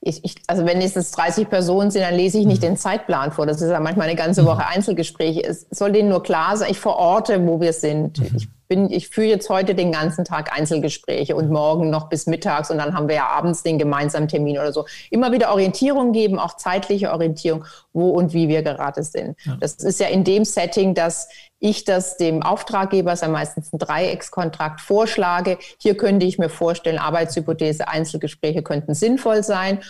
[0.00, 2.66] Ich, ich, also wenn es 30 Personen sind, dann lese ich nicht mhm.
[2.66, 3.46] den Zeitplan vor.
[3.46, 4.76] Das ist ja manchmal eine ganze Woche mhm.
[4.76, 5.42] Einzelgespräche.
[5.42, 8.18] Es soll denen nur klar sein, ich verorte, wo wir sind.
[8.18, 8.36] Mhm.
[8.36, 12.70] Ich bin, ich führe jetzt heute den ganzen Tag Einzelgespräche und morgen noch bis mittags
[12.70, 14.86] und dann haben wir ja abends den gemeinsamen Termin oder so.
[15.10, 19.36] Immer wieder Orientierung geben, auch zeitliche Orientierung, wo und wie wir gerade sind.
[19.44, 19.56] Ja.
[19.60, 21.28] Das ist ja in dem Setting, dass
[21.60, 25.58] ich das dem Auftraggeber, ist ja meistens ein Dreieckskontrakt, vorschlage.
[25.78, 29.80] Hier könnte ich mir vorstellen, Arbeitshypothese, Einzelgespräche könnten sinnvoll sein.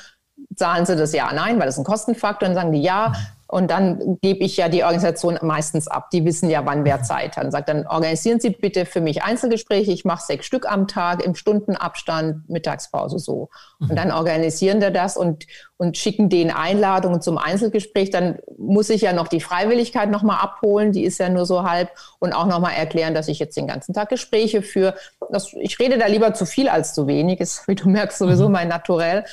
[0.56, 2.48] Zahlen Sie das ja, nein, weil das ist ein Kostenfaktor.
[2.48, 3.12] Dann sagen die ja,
[3.54, 6.10] und dann gebe ich ja die Organisation meistens ab.
[6.10, 7.44] Die wissen ja, wann wer Zeit hat.
[7.44, 9.92] Und sagt dann, organisieren Sie bitte für mich Einzelgespräche.
[9.92, 13.50] Ich mache sechs Stück am Tag im Stundenabstand, Mittagspause so.
[13.78, 13.96] Und mhm.
[13.96, 18.10] dann organisieren wir das und, und schicken denen Einladungen zum Einzelgespräch.
[18.10, 20.90] Dann muss ich ja noch die Freiwilligkeit nochmal abholen.
[20.90, 21.90] Die ist ja nur so halb.
[22.18, 24.94] Und auch nochmal erklären, dass ich jetzt den ganzen Tag Gespräche führe.
[25.30, 27.38] Das, ich rede da lieber zu viel als zu wenig.
[27.38, 28.52] Ist, wie du merkst, sowieso mhm.
[28.52, 29.24] mein Naturell.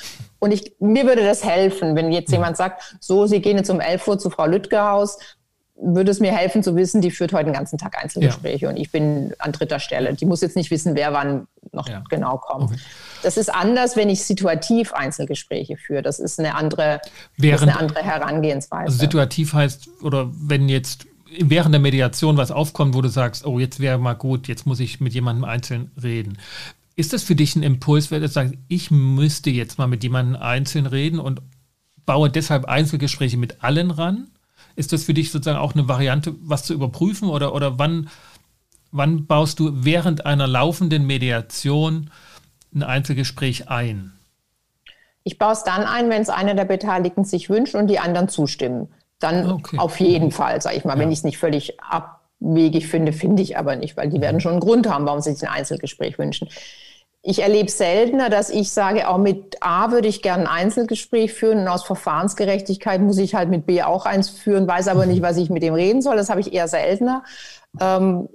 [0.43, 3.82] Und ich, mir würde das helfen, wenn jetzt jemand sagt, so, Sie gehen jetzt um
[3.82, 5.17] 11 Uhr zu Frau Lüttgehaus,
[5.76, 8.69] würde es mir helfen zu wissen, die führt heute den ganzen Tag Einzelgespräche ja.
[8.69, 10.13] und ich bin an dritter Stelle.
[10.13, 12.04] Die muss jetzt nicht wissen, wer wann noch ja.
[12.10, 12.71] genau kommt.
[12.71, 12.80] Okay.
[13.24, 16.02] Das ist anders, wenn ich situativ Einzelgespräche führe.
[16.02, 17.02] Das ist eine andere,
[17.36, 18.86] Während, eine andere Herangehensweise.
[18.86, 21.08] Also situativ heißt, oder wenn jetzt
[21.39, 24.80] während der Mediation was aufkommt, wo du sagst, oh, jetzt wäre mal gut, jetzt muss
[24.80, 26.38] ich mit jemandem einzeln reden.
[26.95, 30.41] Ist das für dich ein Impuls, wenn du sagst, ich müsste jetzt mal mit jemandem
[30.41, 31.41] einzeln reden und
[32.06, 34.27] baue deshalb Einzelgespräche mit allen ran?
[34.75, 37.30] Ist das für dich sozusagen auch eine Variante, was zu überprüfen?
[37.30, 38.10] Oder, oder wann,
[38.91, 42.10] wann baust du während einer laufenden Mediation
[42.73, 44.13] ein Einzelgespräch ein?
[45.23, 48.27] Ich baue es dann ein, wenn es einer der Beteiligten sich wünscht und die anderen
[48.27, 48.88] zustimmen.
[49.19, 49.77] Dann okay.
[49.77, 50.95] auf jeden Fall, sage ich mal.
[50.95, 50.99] Ja.
[50.99, 51.77] Wenn ich es nicht völlig
[52.41, 55.34] abwegig finde, finde ich aber nicht, weil die werden schon einen Grund haben, warum sie
[55.34, 56.49] sich ein Einzelgespräch wünschen
[57.23, 61.60] ich erlebe seltener, dass ich sage, auch mit A würde ich gerne ein Einzelgespräch führen
[61.60, 65.38] und aus Verfahrensgerechtigkeit muss ich halt mit B auch eins führen, weiß aber nicht, was
[65.38, 66.15] ich mit dem reden soll.
[66.15, 67.23] Das habe ich eher seltener.
[67.80, 68.27] Ähm,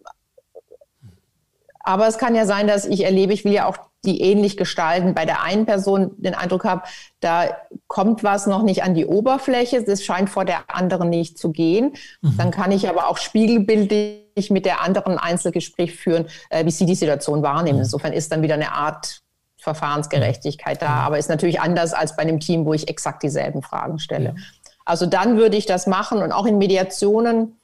[1.81, 5.15] aber es kann ja sein, dass ich erlebe, ich will ja auch die ähnlich gestalten.
[5.15, 6.83] Bei der einen Person den Eindruck habe,
[7.21, 7.49] da
[7.87, 11.95] kommt was noch nicht an die Oberfläche, das scheint vor der anderen nicht zu gehen.
[12.23, 12.37] Mhm.
[12.37, 16.95] Dann kann ich aber auch spiegelbildlich mit der anderen Einzelgespräch führen, äh, wie sie die
[16.95, 17.79] Situation wahrnehmen.
[17.79, 17.85] Mhm.
[17.85, 19.23] Insofern ist dann wieder eine Art
[19.59, 21.01] Verfahrensgerechtigkeit da, mhm.
[21.01, 24.35] aber ist natürlich anders als bei einem Team, wo ich exakt dieselben Fragen stelle.
[24.37, 24.43] Ja.
[24.85, 27.57] Also dann würde ich das machen und auch in Mediationen,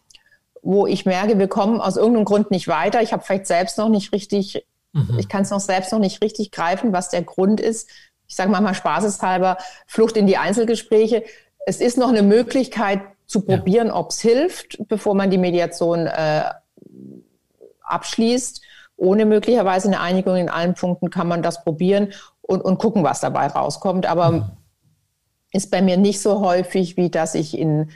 [0.62, 3.02] wo ich merke, wir kommen aus irgendeinem Grund nicht weiter.
[3.02, 5.18] Ich habe vielleicht selbst noch nicht richtig Mhm.
[5.18, 7.88] Ich kann es noch selbst noch nicht richtig greifen, was der Grund ist.
[8.26, 11.24] Ich sage manchmal spaßeshalber, Flucht in die Einzelgespräche.
[11.66, 13.96] Es ist noch eine Möglichkeit zu probieren, ja.
[13.96, 16.44] ob es hilft, bevor man die Mediation äh,
[17.83, 18.62] abschließt.
[18.96, 23.20] Ohne möglicherweise eine Einigung in allen Punkten kann man das probieren und, und gucken, was
[23.20, 24.07] dabei rauskommt.
[24.07, 24.44] Aber mhm.
[25.52, 27.90] ist bei mir nicht so häufig, wie dass ich in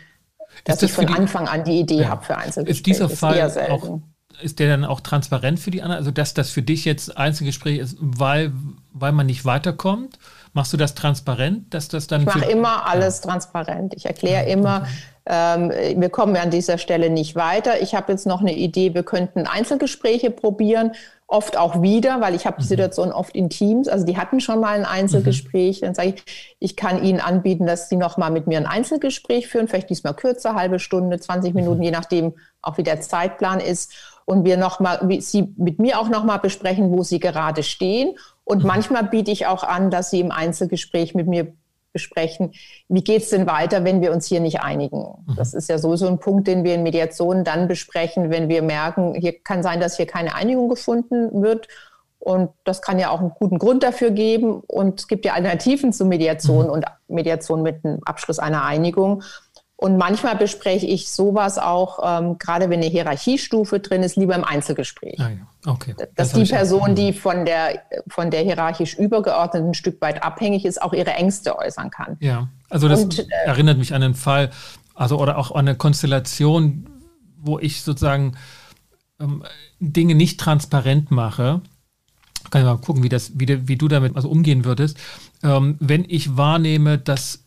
[0.65, 2.09] dass das ich von die, Anfang an die Idee ja.
[2.09, 2.71] habe für Einzelgespräche.
[2.71, 4.01] Ist dieser Fall ist auch
[4.43, 5.99] ist der dann auch transparent für die anderen?
[5.99, 8.53] Also, dass das für dich jetzt Einzelgespräch ist, weil,
[8.93, 10.19] weil man nicht weiterkommt?
[10.53, 12.23] Machst du das transparent, dass das dann.
[12.23, 13.31] Ich mache immer alles ja.
[13.31, 13.95] transparent.
[13.95, 14.87] Ich erkläre ja, immer,
[15.27, 17.83] ähm, wir kommen an dieser Stelle nicht weiter.
[17.83, 20.93] Ich habe jetzt noch eine Idee, wir könnten Einzelgespräche probieren,
[21.27, 22.69] oft auch wieder, weil ich habe die mhm.
[22.69, 23.89] Situation oft in Teams.
[23.89, 25.81] Also die hatten schon mal ein Einzelgespräch.
[25.81, 25.87] Mhm.
[25.87, 29.49] Dann sage ich, ich kann Ihnen anbieten, dass Sie noch mal mit mir ein Einzelgespräch
[29.49, 31.85] führen, vielleicht diesmal kürzer, halbe Stunde, 20 Minuten, mhm.
[31.85, 33.93] je nachdem, auch wie der Zeitplan ist
[34.27, 38.19] und wir noch mal, Sie mit mir auch noch mal besprechen, wo Sie gerade stehen.
[38.45, 38.67] Und mhm.
[38.67, 41.55] manchmal biete ich auch an, dass Sie im Einzelgespräch mit mir
[41.93, 42.53] besprechen,
[42.89, 44.99] wie geht es denn weiter, wenn wir uns hier nicht einigen.
[44.99, 45.37] Mhm.
[45.37, 49.15] Das ist ja sowieso ein Punkt, den wir in Mediationen dann besprechen, wenn wir merken,
[49.15, 51.69] hier kann sein, dass hier keine Einigung gefunden wird.
[52.19, 54.61] Und das kann ja auch einen guten Grund dafür geben.
[54.67, 56.73] Und es gibt ja Alternativen zu Mediation mhm.
[56.73, 59.23] und Mediation mit dem Abschluss einer Einigung.
[59.79, 64.45] Und manchmal bespreche ich sowas auch, ähm, gerade wenn eine Hierarchiestufe drin ist, lieber im
[64.45, 65.21] Einzelgespräch.
[65.21, 65.71] Ah, ja.
[65.71, 65.95] okay.
[66.15, 70.65] Dass das die Person, die von der, von der hierarchisch übergeordneten ein Stück weit abhängig
[70.65, 72.17] ist, auch ihre Ängste äußern kann.
[72.21, 74.51] Ja, also das Und, äh, erinnert mich an einen Fall,
[74.95, 76.89] also oder auch an eine Konstellation,
[77.37, 78.35] wo ich sozusagen
[79.21, 79.45] ähm,
[79.79, 81.61] Dinge nicht transparent mache.
[82.51, 84.97] Kann ich mal gucken, wie, das, wie, wie du damit also umgehen würdest.
[85.43, 87.45] Ähm, wenn ich wahrnehme, dass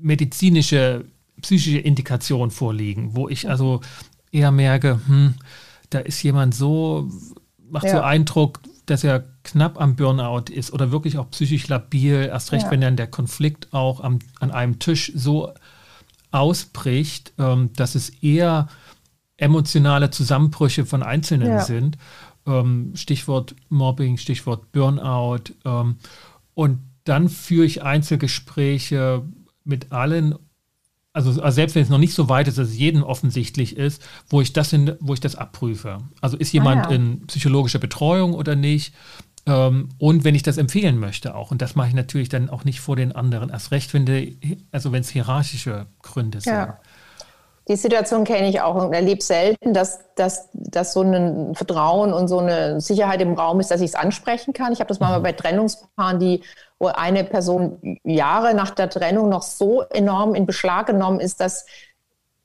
[0.00, 1.04] medizinische,
[1.40, 3.80] psychische Indikationen vorliegen, wo ich also
[4.30, 5.34] eher merke, hm,
[5.90, 7.10] da ist jemand so,
[7.68, 7.92] macht ja.
[7.92, 12.64] so Eindruck, dass er knapp am Burnout ist oder wirklich auch psychisch labil, erst recht,
[12.64, 12.70] ja.
[12.70, 15.52] wenn dann der Konflikt auch am, an einem Tisch so
[16.30, 18.68] ausbricht, ähm, dass es eher
[19.36, 21.60] emotionale Zusammenbrüche von Einzelnen ja.
[21.60, 21.98] sind.
[22.46, 25.54] Ähm, Stichwort Mobbing, Stichwort Burnout.
[25.64, 25.96] Ähm,
[26.54, 29.22] und dann führe ich Einzelgespräche
[29.70, 30.34] mit allen,
[31.12, 34.02] also, also, selbst wenn es noch nicht so weit ist, dass es jedem offensichtlich ist,
[34.28, 35.98] wo ich das in, wo ich das abprüfe.
[36.20, 36.96] Also ist jemand ah, ja.
[36.96, 38.94] in psychologischer Betreuung oder nicht?
[39.46, 41.50] Ähm, und wenn ich das empfehlen möchte auch.
[41.50, 43.50] Und das mache ich natürlich dann auch nicht vor den anderen.
[43.50, 44.38] Erst recht, wenn die,
[44.70, 46.52] also wenn es hierarchische Gründe sind.
[46.52, 46.78] Ja.
[47.68, 52.26] Die Situation kenne ich auch und erlebe selten, dass, dass, dass so ein Vertrauen und
[52.26, 54.72] so eine Sicherheit im Raum ist, dass ich es ansprechen kann.
[54.72, 55.22] Ich habe das mal mhm.
[55.22, 56.42] bei Trennungspaaren, die
[56.86, 61.66] eine Person Jahre nach der Trennung noch so enorm in Beschlag genommen ist, dass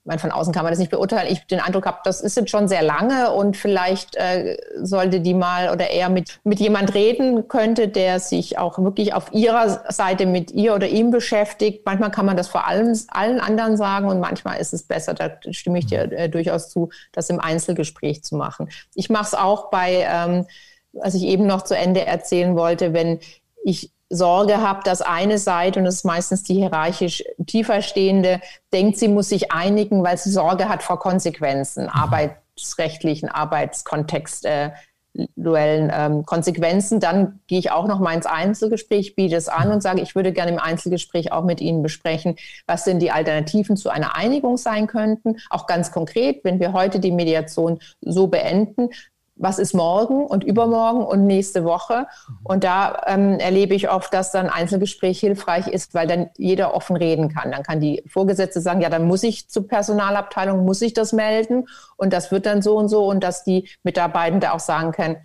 [0.05, 1.31] meine, von außen kann man das nicht beurteilen.
[1.31, 5.33] Ich den Eindruck habe, das ist jetzt schon sehr lange und vielleicht äh, sollte die
[5.33, 10.27] mal oder er mit, mit jemand reden könnte, der sich auch wirklich auf ihrer Seite
[10.27, 11.85] mit ihr oder ihm beschäftigt.
[11.85, 15.31] Manchmal kann man das vor allem allen anderen sagen und manchmal ist es besser, da
[15.49, 18.69] stimme ich dir äh, durchaus zu, das im Einzelgespräch zu machen.
[18.93, 20.45] Ich mache es auch bei, ähm,
[20.93, 23.19] was ich eben noch zu Ende erzählen wollte, wenn
[23.63, 28.41] ich Sorge habe, dass eine Seite, und das ist meistens die hierarchisch tiefer stehende,
[28.73, 31.89] denkt, sie muss sich einigen, weil sie Sorge hat vor Konsequenzen, mhm.
[31.89, 34.73] arbeitsrechtlichen, arbeitskontextuellen
[35.93, 36.99] ähm, Konsequenzen.
[36.99, 40.33] Dann gehe ich auch noch mal ins Einzelgespräch, biete es an und sage, ich würde
[40.33, 42.35] gerne im Einzelgespräch auch mit Ihnen besprechen,
[42.67, 45.37] was denn die Alternativen zu einer Einigung sein könnten.
[45.49, 48.89] Auch ganz konkret, wenn wir heute die Mediation so beenden,
[49.35, 52.07] was ist morgen und übermorgen und nächste Woche.
[52.27, 52.37] Mhm.
[52.43, 56.95] Und da ähm, erlebe ich oft, dass dann Einzelgespräch hilfreich ist, weil dann jeder offen
[56.95, 57.51] reden kann.
[57.51, 61.67] Dann kann die Vorgesetzte sagen, ja, dann muss ich zur Personalabteilung, muss ich das melden
[61.97, 65.17] und das wird dann so und so und dass die Mitarbeitende auch sagen können,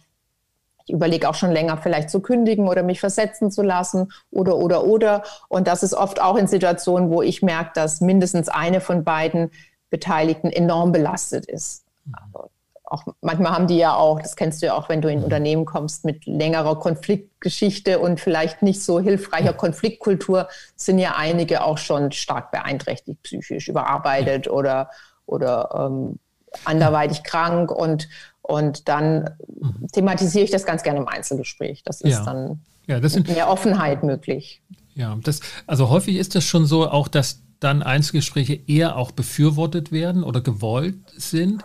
[0.86, 4.84] ich überlege auch schon länger, vielleicht zu kündigen oder mich versetzen zu lassen oder, oder,
[4.84, 5.22] oder.
[5.48, 9.52] Und das ist oft auch in Situationen, wo ich merke, dass mindestens eine von beiden
[9.90, 11.84] Beteiligten enorm belastet ist.
[12.06, 12.14] Mhm.
[12.24, 12.49] Also
[12.90, 15.18] auch manchmal haben die ja auch, das kennst du ja auch, wenn du in ein
[15.18, 15.24] mhm.
[15.24, 21.78] Unternehmen kommst mit längerer Konfliktgeschichte und vielleicht nicht so hilfreicher Konfliktkultur, sind ja einige auch
[21.78, 24.90] schon stark beeinträchtigt, psychisch überarbeitet oder,
[25.24, 26.18] oder ähm,
[26.64, 28.08] anderweitig krank und,
[28.42, 29.86] und dann mhm.
[29.92, 31.84] thematisiere ich das ganz gerne im Einzelgespräch.
[31.84, 32.24] Das ist ja.
[32.24, 34.62] dann ja, das sind, mehr Offenheit möglich.
[34.96, 39.92] Ja, das, also häufig ist das schon so, auch dass dann Einzelgespräche eher auch befürwortet
[39.92, 41.62] werden oder gewollt sind.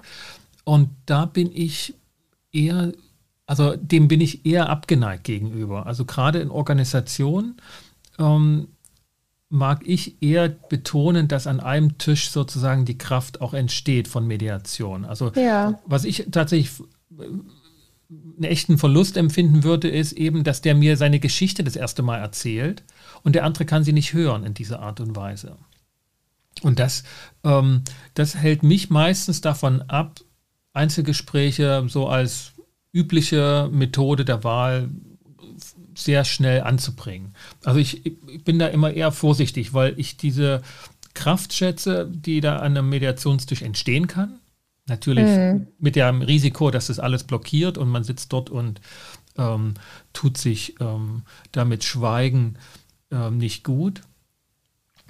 [0.66, 1.96] Und da bin ich
[2.52, 2.92] eher,
[3.46, 5.86] also dem bin ich eher abgeneigt gegenüber.
[5.86, 7.62] Also gerade in Organisationen
[8.20, 8.68] ähm,
[9.50, 15.06] mag ich eher betonen, dass an einem Tisch sozusagen die Kraft auch entsteht von Mediation.
[15.06, 15.80] Also ja.
[15.86, 16.72] was ich tatsächlich
[17.18, 17.24] äh,
[18.10, 22.18] einen echten Verlust empfinden würde, ist eben, dass der mir seine Geschichte das erste Mal
[22.18, 22.84] erzählt
[23.24, 25.58] und der andere kann sie nicht hören in dieser Art und Weise.
[26.62, 27.04] Und das,
[27.44, 30.22] ähm, das hält mich meistens davon ab,
[30.76, 32.54] Einzelgespräche so als
[32.92, 34.90] übliche Methode der Wahl
[35.96, 37.34] sehr schnell anzubringen.
[37.64, 40.62] Also ich, ich, bin da immer eher vorsichtig, weil ich diese
[41.14, 44.40] Kraft schätze, die da an einem Mediationstisch entstehen kann.
[44.88, 45.68] Natürlich mhm.
[45.80, 48.82] mit dem Risiko, dass das alles blockiert und man sitzt dort und
[49.38, 49.74] ähm,
[50.14, 52.58] tut sich ähm, damit Schweigen
[53.12, 54.02] ähm, nicht gut.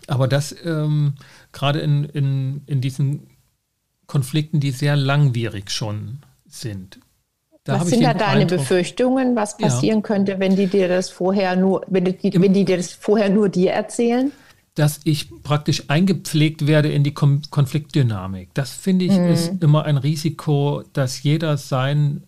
[0.08, 1.16] Aber das ähm,
[1.52, 3.28] gerade in, in, in diesen
[4.08, 7.00] Konflikten, die sehr langwierig schon sind.
[7.66, 10.04] Da was sind da deine Eindruck, Befürchtungen, was passieren ja.
[10.04, 13.50] könnte, wenn die dir das vorher nur, wenn die, wenn die dir das vorher nur
[13.50, 14.32] dir erzählen?
[14.76, 18.50] Dass ich praktisch eingepflegt werde in die Kom Konfliktdynamik.
[18.54, 19.30] Das finde ich mhm.
[19.30, 22.24] ist immer ein Risiko, dass jeder sein,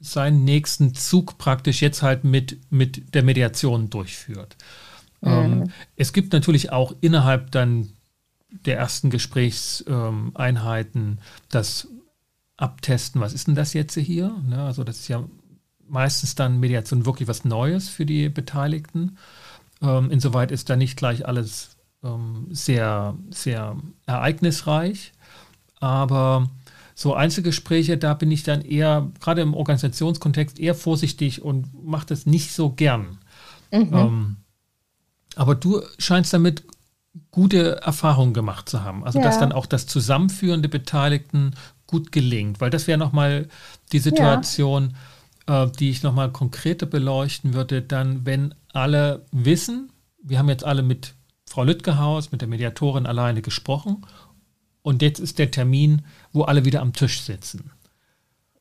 [0.00, 4.56] seinen nächsten Zug praktisch jetzt halt mit, mit der Mediation durchführt.
[5.20, 5.30] Mhm.
[5.30, 7.90] Ähm, es gibt natürlich auch innerhalb dann
[8.66, 11.18] der ersten Gesprächseinheiten
[11.50, 11.88] das
[12.56, 14.34] Abtesten, was ist denn das jetzt hier?
[14.46, 15.24] Ne, also das ist ja
[15.88, 19.18] meistens dann Mediation wirklich was Neues für die Beteiligten.
[19.80, 25.12] Ähm, insoweit ist da nicht gleich alles ähm, sehr, sehr ereignisreich.
[25.80, 26.48] Aber
[26.94, 32.26] so Einzelgespräche, da bin ich dann eher, gerade im Organisationskontext, eher vorsichtig und mache das
[32.26, 33.18] nicht so gern.
[33.72, 33.90] Mhm.
[33.92, 34.36] Ähm,
[35.34, 36.64] aber du scheinst damit
[37.32, 39.04] gute Erfahrungen gemacht zu haben.
[39.04, 39.24] Also ja.
[39.24, 41.54] dass dann auch das Zusammenführen der Beteiligten
[41.86, 42.60] gut gelingt.
[42.60, 43.48] Weil das wäre nochmal
[43.90, 44.94] die Situation,
[45.48, 45.64] ja.
[45.64, 49.90] äh, die ich nochmal konkreter beleuchten würde, dann, wenn alle wissen,
[50.22, 51.14] wir haben jetzt alle mit
[51.48, 54.06] Frau Lüttgehaus, mit der Mediatorin alleine gesprochen
[54.82, 57.72] und jetzt ist der Termin, wo alle wieder am Tisch sitzen.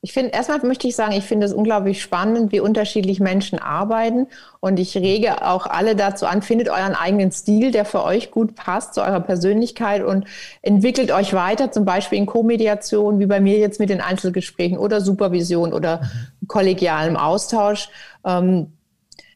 [0.04, 4.28] Ich finde, erstmal möchte ich sagen, ich finde es unglaublich spannend, wie unterschiedlich Menschen arbeiten.
[4.60, 8.56] Und ich rege auch alle dazu an, findet euren eigenen Stil, der für euch gut
[8.56, 10.26] passt, zu eurer Persönlichkeit und
[10.64, 15.02] entwickelt euch weiter, zum Beispiel in Co-Mediation, wie bei mir jetzt mit den Einzelgesprächen oder
[15.02, 16.48] Supervision oder mhm.
[16.48, 17.90] kollegialem Austausch.
[18.26, 18.74] Ähm,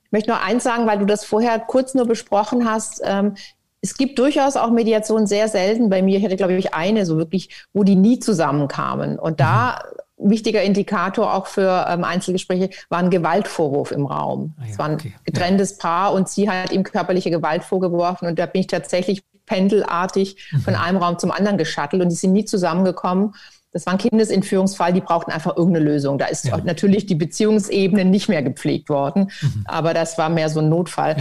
[0.03, 3.01] ich möchte noch eins sagen, weil du das vorher kurz nur besprochen hast.
[3.03, 3.35] Ähm,
[3.81, 6.17] es gibt durchaus auch Mediationen sehr selten bei mir.
[6.17, 9.19] Ich hatte, glaube ich, eine so wirklich, wo die nie zusammenkamen.
[9.19, 14.53] Und da mhm wichtiger Indikator auch für ähm, Einzelgespräche war ein Gewaltvorwurf im Raum.
[14.57, 15.13] Ah ja, es war ein okay.
[15.23, 15.77] getrenntes ja.
[15.79, 20.61] Paar und sie hat ihm körperliche Gewalt vorgeworfen und da bin ich tatsächlich pendelartig mhm.
[20.61, 23.35] von einem Raum zum anderen geschattelt und die sind nie zusammengekommen.
[23.71, 26.17] Das war ein Kindesentführungsfall, die brauchten einfach irgendeine Lösung.
[26.17, 26.57] Da ist ja.
[26.57, 29.65] natürlich die Beziehungsebene nicht mehr gepflegt worden, mhm.
[29.65, 31.17] aber das war mehr so ein Notfall.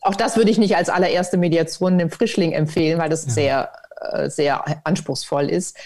[0.00, 3.72] Auch das würde ich nicht als allererste Mediation einem Frischling empfehlen, weil das sehr,
[4.12, 5.76] äh, sehr anspruchsvoll ist.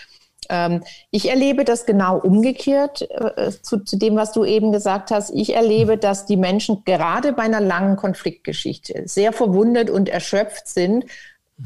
[0.48, 5.30] Ähm, ich erlebe das genau umgekehrt äh, zu, zu, dem, was du eben gesagt hast.
[5.30, 11.04] Ich erlebe, dass die Menschen gerade bei einer langen Konfliktgeschichte sehr verwundet und erschöpft sind.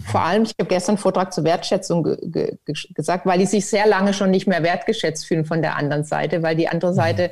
[0.04, 2.58] Vor allem, ich habe gestern einen Vortrag zur Wertschätzung ge ge
[2.94, 6.42] gesagt, weil die sich sehr lange schon nicht mehr wertgeschätzt fühlen von der anderen Seite,
[6.42, 7.30] weil die andere Seite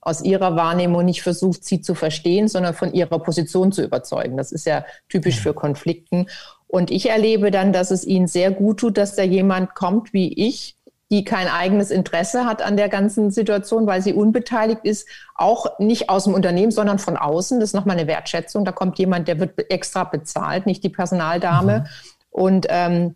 [0.00, 4.36] aus ihrer Wahrnehmung nicht versucht, sie zu verstehen, sondern von ihrer Position zu überzeugen.
[4.36, 6.26] Das ist ja typisch für Konflikten.
[6.70, 10.32] Und ich erlebe dann, dass es ihnen sehr gut tut, dass da jemand kommt wie
[10.32, 10.76] ich,
[11.10, 16.08] die kein eigenes Interesse hat an der ganzen Situation, weil sie unbeteiligt ist, auch nicht
[16.08, 17.58] aus dem Unternehmen, sondern von außen.
[17.58, 18.64] Das ist nochmal eine Wertschätzung.
[18.64, 21.80] Da kommt jemand, der wird extra bezahlt, nicht die Personaldame.
[21.80, 21.86] Mhm.
[22.30, 23.14] Und, ähm,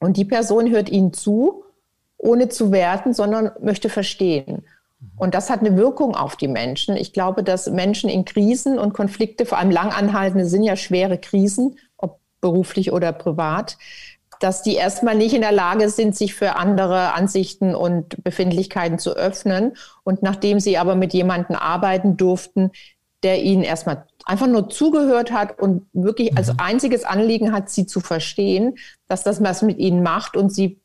[0.00, 1.64] und die Person hört ihnen zu,
[2.18, 4.64] ohne zu werten, sondern möchte verstehen.
[5.00, 5.10] Mhm.
[5.16, 6.94] Und das hat eine Wirkung auf die Menschen.
[6.94, 11.76] Ich glaube, dass Menschen in Krisen und Konflikte, vor allem langanhaltende, sind ja schwere Krisen,
[12.44, 13.78] beruflich oder privat,
[14.38, 19.16] dass die erstmal nicht in der Lage sind, sich für andere Ansichten und Befindlichkeiten zu
[19.16, 19.72] öffnen.
[20.02, 22.70] Und nachdem sie aber mit jemandem arbeiten durften,
[23.22, 26.36] der ihnen erstmal einfach nur zugehört hat und wirklich mhm.
[26.36, 28.76] als einziges Anliegen hat, sie zu verstehen,
[29.08, 30.78] dass das was mit ihnen macht und sie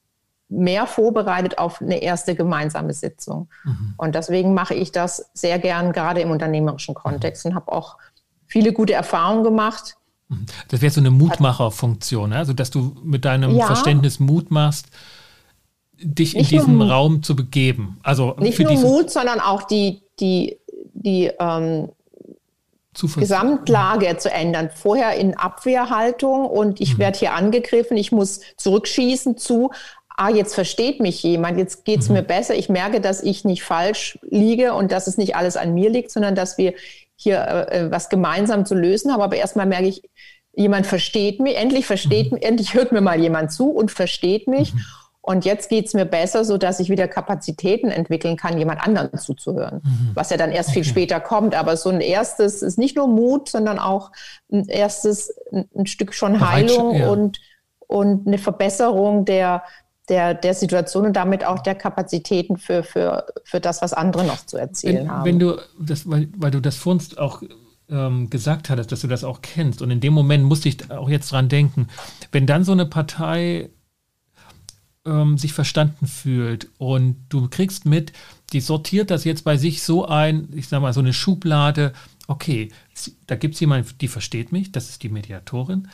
[0.47, 3.49] mehr vorbereitet auf eine erste gemeinsame Sitzung.
[3.65, 3.95] Mhm.
[3.97, 7.97] Und deswegen mache ich das sehr gern, gerade im unternehmerischen Kontext und habe auch
[8.47, 9.97] viele gute Erfahrungen gemacht
[10.67, 13.65] das wäre so eine Mutmacherfunktion, also dass du mit deinem ja.
[13.65, 14.87] Verständnis Mut machst,
[16.01, 17.99] dich nicht in diesen Raum zu begeben.
[18.03, 20.57] Also nicht nur Mut, sondern auch die, die,
[20.93, 21.89] die ähm,
[22.93, 24.69] Gesamtlage zu ändern.
[24.73, 26.99] Vorher in Abwehrhaltung und ich mhm.
[26.99, 29.71] werde hier angegriffen, ich muss zurückschießen zu,
[30.09, 32.15] ah, jetzt versteht mich jemand, jetzt geht es mhm.
[32.15, 35.73] mir besser, ich merke, dass ich nicht falsch liege und dass es nicht alles an
[35.73, 36.73] mir liegt, sondern dass wir
[37.19, 39.21] hier äh, was gemeinsam zu lösen haben.
[39.21, 40.10] Aber erstmal merke ich,
[40.53, 44.73] jemand versteht mich, endlich versteht mich, endlich hört mir mal jemand zu und versteht mich.
[44.73, 44.86] Mhm.
[45.21, 49.17] Und jetzt geht es mir besser, so dass ich wieder Kapazitäten entwickeln kann, jemand anderen
[49.17, 49.82] zuzuhören.
[49.84, 50.12] Mhm.
[50.13, 50.79] Was ja dann erst okay.
[50.79, 51.55] viel später kommt.
[51.55, 54.12] Aber so ein erstes ist nicht nur Mut, sondern auch
[54.51, 57.10] ein erstes, ein Stück schon Heilung ja.
[57.10, 57.39] und,
[57.86, 59.63] und eine Verbesserung der,
[60.09, 64.45] der, der Situation und damit auch der Kapazitäten für, für, für das, was andere noch
[64.45, 65.25] zu erzählen wenn, haben.
[65.25, 67.41] Wenn du das, weil, weil du das vorhin auch
[67.89, 69.81] ähm, gesagt hattest, dass du das auch kennst.
[69.81, 71.87] Und in dem Moment musste ich auch jetzt dran denken,
[72.31, 73.69] wenn dann so eine Partei
[75.05, 78.13] ähm, sich verstanden fühlt und du kriegst mit,
[78.53, 81.93] die sortiert das jetzt bei sich so ein, ich sag mal, so eine Schublade,
[82.27, 82.69] okay,
[83.27, 85.87] da gibt es jemanden, die versteht mich, das ist die Mediatorin.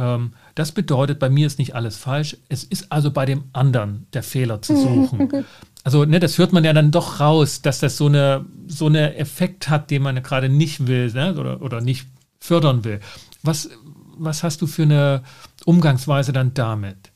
[0.00, 2.36] Ähm, das bedeutet, bei mir ist nicht alles falsch.
[2.48, 5.44] Es ist also bei dem anderen der Fehler zu suchen.
[5.84, 9.16] also ne, das hört man ja dann doch raus, dass das so eine so eine
[9.16, 12.06] Effekt hat, den man gerade nicht will ne, oder, oder nicht
[12.38, 13.00] fördern will.
[13.42, 13.68] Was,
[14.16, 15.22] was hast du für eine
[15.66, 17.12] Umgangsweise dann damit?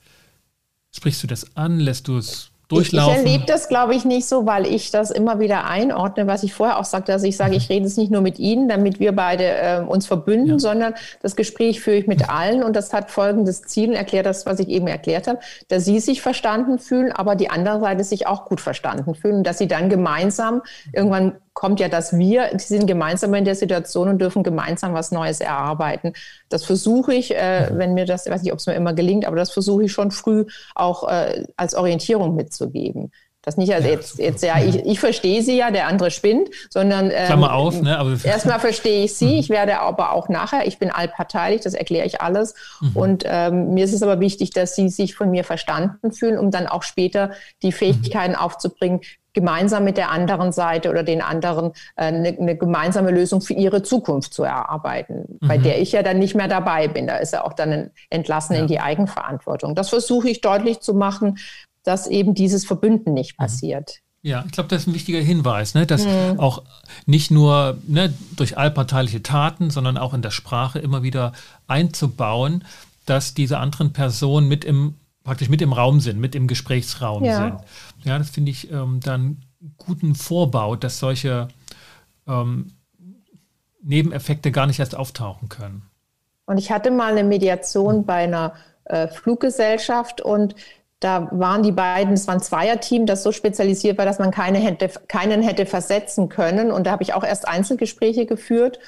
[0.94, 1.80] Sprichst du das an?
[1.80, 3.12] Lässt du es durchlaufen?
[3.12, 6.42] Ich, ich erlebe das, glaube ich, nicht so, weil ich das immer wieder einordne, was
[6.42, 9.00] ich vorher auch sagte, dass ich sage, ich rede es nicht nur mit Ihnen, damit
[9.00, 10.58] wir beide äh, uns verbünden, ja.
[10.58, 14.46] sondern das Gespräch führe ich mit allen und das hat folgendes Ziel und erklärt das,
[14.46, 18.26] was ich eben erklärt habe, dass Sie sich verstanden fühlen, aber die andere Seite sich
[18.26, 22.64] auch gut verstanden fühlen und dass Sie dann gemeinsam irgendwann kommt ja das Wir, die
[22.64, 26.12] sind gemeinsam in der Situation und dürfen gemeinsam was Neues erarbeiten.
[26.48, 27.78] Das versuche ich, äh, mhm.
[27.78, 29.92] wenn mir das, ich weiß nicht, ob es mir immer gelingt, aber das versuche ich
[29.92, 33.12] schon früh auch äh, als Orientierung mitzugeben.
[33.44, 37.10] Das nicht ja, jetzt, jetzt ja, ich, ich verstehe sie ja, der andere spinnt, sondern
[37.10, 37.98] ähm, Klammer auf, ne?
[37.98, 39.38] Aber erstmal verstehe ich sie, mhm.
[39.38, 42.54] ich werde aber auch nachher, ich bin allparteilich, das erkläre ich alles.
[42.80, 42.96] Mhm.
[42.96, 46.50] Und ähm, mir ist es aber wichtig, dass sie sich von mir verstanden fühlen, um
[46.50, 47.32] dann auch später
[47.62, 48.38] die Fähigkeiten mhm.
[48.38, 49.02] aufzubringen,
[49.34, 53.82] gemeinsam mit der anderen Seite oder den anderen äh, eine, eine gemeinsame Lösung für ihre
[53.82, 55.62] Zukunft zu erarbeiten, bei mhm.
[55.62, 57.06] der ich ja dann nicht mehr dabei bin.
[57.06, 58.62] Da ist er auch dann entlassen ja.
[58.62, 59.74] in die Eigenverantwortung.
[59.74, 61.38] Das versuche ich deutlich zu machen,
[61.82, 63.42] dass eben dieses Verbünden nicht mhm.
[63.42, 64.00] passiert.
[64.22, 65.86] Ja, ich glaube, das ist ein wichtiger Hinweis, ne?
[65.86, 66.40] dass mhm.
[66.40, 66.62] auch
[67.04, 71.32] nicht nur ne, durch allparteiliche Taten, sondern auch in der Sprache immer wieder
[71.66, 72.64] einzubauen,
[73.04, 77.36] dass diese anderen Personen mit im, praktisch mit im Raum sind, mit im Gesprächsraum ja.
[77.36, 77.54] sind.
[78.04, 79.42] Ja, das finde ich ähm, dann
[79.78, 81.48] guten Vorbau, dass solche
[82.28, 82.72] ähm,
[83.82, 85.82] Nebeneffekte gar nicht erst auftauchen können.
[86.46, 90.54] Und ich hatte mal eine Mediation bei einer äh, Fluggesellschaft und
[91.00, 94.58] da waren die beiden, es war ein Zweierteam, das so spezialisiert war, dass man keine
[94.58, 96.70] hätte, keinen hätte versetzen können.
[96.70, 98.78] Und da habe ich auch erst Einzelgespräche geführt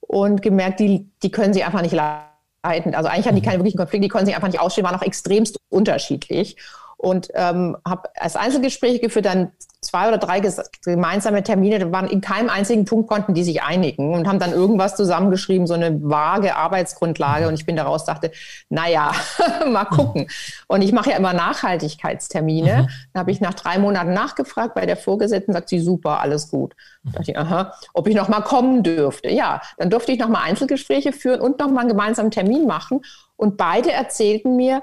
[0.00, 2.94] und gemerkt, die, die können sie einfach nicht leiten.
[2.94, 3.46] Also eigentlich hatten die mhm.
[3.46, 6.56] keine wirklichen Konflikte, die konnten sich einfach nicht ausstehen, waren auch extremst unterschiedlich
[6.98, 10.42] und ähm, habe als Einzelgespräche geführt, dann zwei oder drei
[10.84, 14.52] gemeinsame Termine, da waren in keinem einzigen Punkt konnten die sich einigen und haben dann
[14.52, 18.32] irgendwas zusammengeschrieben, so eine vage Arbeitsgrundlage und ich bin daraus dachte,
[18.68, 19.12] naja,
[19.70, 20.28] mal gucken.
[20.66, 22.82] Und ich mache ja immer Nachhaltigkeitstermine.
[22.82, 22.88] Mhm.
[23.12, 26.74] Dann habe ich nach drei Monaten nachgefragt bei der Vorgesetzten, sagt sie, super, alles gut.
[27.04, 29.30] Da dachte ich, aha, ob ich noch mal kommen dürfte.
[29.30, 33.02] Ja, dann durfte ich noch mal Einzelgespräche führen und noch mal einen gemeinsamen Termin machen
[33.36, 34.82] und beide erzählten mir,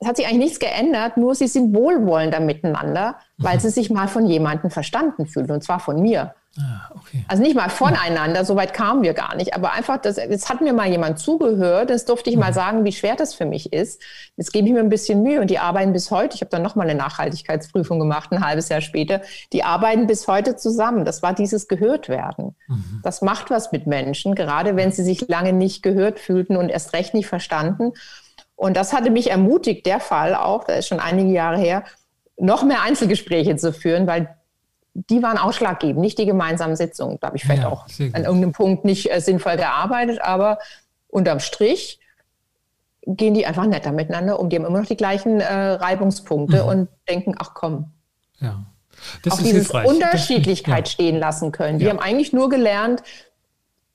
[0.00, 3.60] es hat sich eigentlich nichts geändert, nur sie sind wohlwollender miteinander, weil mhm.
[3.60, 6.34] sie sich mal von jemandem verstanden fühlen, und zwar von mir.
[6.56, 7.24] Ah, okay.
[7.28, 10.60] Also nicht mal voneinander, so weit kamen wir gar nicht, aber einfach, das, jetzt hat
[10.60, 12.42] mir mal jemand zugehört, das durfte ich mhm.
[12.42, 14.02] mal sagen, wie schwer das für mich ist.
[14.36, 16.62] Jetzt gebe ich mir ein bisschen Mühe und die arbeiten bis heute, ich habe dann
[16.62, 19.20] nochmal eine Nachhaltigkeitsprüfung gemacht, ein halbes Jahr später,
[19.52, 21.04] die arbeiten bis heute zusammen.
[21.04, 22.56] Das war dieses Gehörtwerden.
[22.66, 23.00] Mhm.
[23.02, 26.92] Das macht was mit Menschen, gerade wenn sie sich lange nicht gehört fühlten und erst
[26.92, 27.92] recht nicht verstanden.
[28.58, 31.84] Und das hatte mich ermutigt, der Fall auch, da ist schon einige Jahre her,
[32.36, 34.34] noch mehr Einzelgespräche zu führen, weil
[34.94, 37.18] die waren ausschlaggebend, nicht die gemeinsamen Sitzungen.
[37.20, 40.58] Da habe ich vielleicht ja, auch an irgendeinem Punkt nicht äh, sinnvoll gearbeitet, aber
[41.06, 42.00] unterm Strich
[43.06, 44.50] gehen die einfach netter miteinander um.
[44.50, 46.68] Die haben immer noch die gleichen äh, Reibungspunkte mhm.
[46.68, 47.92] und denken, ach komm.
[48.40, 48.64] Ja.
[49.22, 49.86] Das auch dieses hilfreich.
[49.86, 50.94] Unterschiedlichkeit das, ja.
[50.94, 51.78] stehen lassen können.
[51.78, 51.92] Die ja.
[51.92, 53.04] haben eigentlich nur gelernt,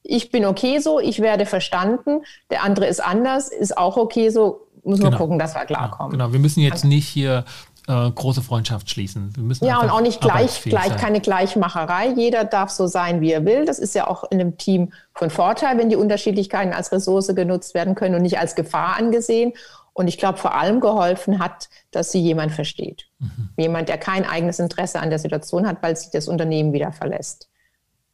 [0.03, 4.67] ich bin okay so, ich werde verstanden, der andere ist anders, ist auch okay so,
[4.83, 5.11] muss genau.
[5.11, 6.11] man gucken, dass wir klarkommen.
[6.11, 7.45] Ja, genau, wir müssen jetzt nicht hier
[7.87, 9.35] äh, große Freundschaft schließen.
[9.35, 12.13] Wir müssen ja, und auch nicht gleich, gleich keine Gleichmacherei.
[12.15, 13.65] Jeder darf so sein, wie er will.
[13.65, 17.73] Das ist ja auch in einem Team von Vorteil, wenn die Unterschiedlichkeiten als Ressource genutzt
[17.73, 19.53] werden können und nicht als Gefahr angesehen.
[19.93, 23.05] Und ich glaube, vor allem geholfen hat, dass sie jemand versteht.
[23.19, 23.49] Mhm.
[23.57, 27.49] Jemand, der kein eigenes Interesse an der Situation hat, weil sie das Unternehmen wieder verlässt.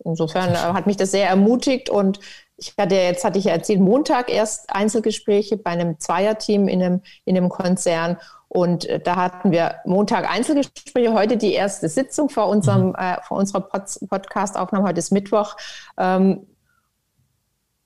[0.04, 2.20] Insofern äh, hat mich das sehr ermutigt und
[2.60, 7.02] ich hatte jetzt, hatte ich ja erzählt, Montag erst Einzelgespräche bei einem Zweierteam in einem,
[7.26, 8.18] in einem Konzern.
[8.50, 12.95] Und äh, da hatten wir Montag Einzelgespräche, heute die erste Sitzung vor, unserem, mhm.
[12.95, 15.56] äh, vor unserer Pod Podcast-Aufnahme, heute ist Mittwoch.
[15.97, 16.47] Ähm,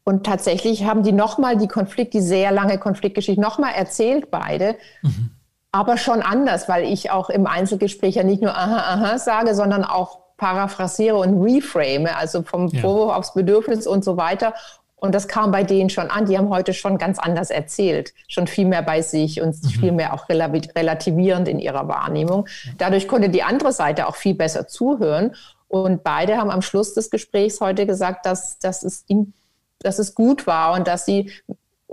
[0.06, 4.76] und tatsächlich haben die nochmal die Konflikt, die sehr lange Konfliktgeschichte nochmal erzählt, beide.
[5.02, 5.32] Mhm.
[5.72, 9.84] Aber schon anders, weil ich auch im Einzelgespräch ja nicht nur aha, aha sage, sondern
[9.84, 12.82] auch paraphrasiere und reframe, also vom ja.
[12.82, 14.54] Vorwurf aufs Bedürfnis und so weiter.
[14.98, 16.26] Und das kam bei denen schon an.
[16.26, 19.70] Die haben heute schon ganz anders erzählt, schon viel mehr bei sich und mhm.
[19.70, 22.48] viel mehr auch relativierend in ihrer Wahrnehmung.
[22.78, 25.34] Dadurch konnte die andere Seite auch viel besser zuhören.
[25.70, 29.32] Und beide haben am Schluss des Gesprächs heute gesagt, dass, dass, es, ihm,
[29.80, 31.32] dass es gut war und dass sie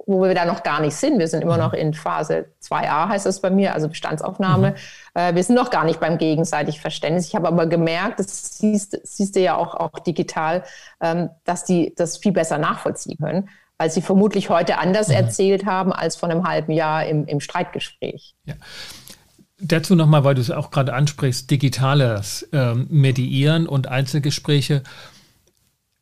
[0.07, 1.19] wo wir da noch gar nicht sind.
[1.19, 1.61] Wir sind immer mhm.
[1.61, 4.71] noch in Phase 2a, heißt das bei mir, also Bestandsaufnahme.
[4.71, 4.75] Mhm.
[5.15, 7.29] Äh, wir sind noch gar nicht beim gegenseitig Verständnis.
[7.29, 10.65] Ich habe aber gemerkt, das siehst, siehst du ja auch, auch digital,
[11.01, 13.49] ähm, dass die das viel besser nachvollziehen können,
[13.79, 15.15] weil sie vermutlich heute anders mhm.
[15.15, 18.35] erzählt haben als vor einem halben Jahr im, im Streitgespräch.
[18.45, 18.55] Ja.
[19.63, 24.83] Dazu nochmal, weil du es auch gerade ansprichst, digitales ähm, Mediieren und Einzelgespräche.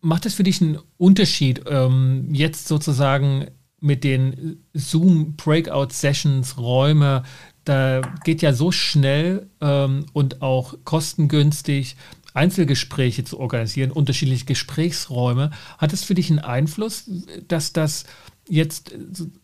[0.00, 3.48] Macht es für dich einen Unterschied, ähm, jetzt sozusagen
[3.80, 7.24] mit den Zoom Breakout Sessions, Räume,
[7.68, 11.96] da geht ja so schnell ähm, und auch kostengünstig
[12.34, 15.50] Einzelgespräche zu organisieren, unterschiedliche Gesprächsräume.
[15.78, 17.10] Hat es für dich einen Einfluss,
[17.48, 18.04] dass das
[18.48, 18.92] jetzt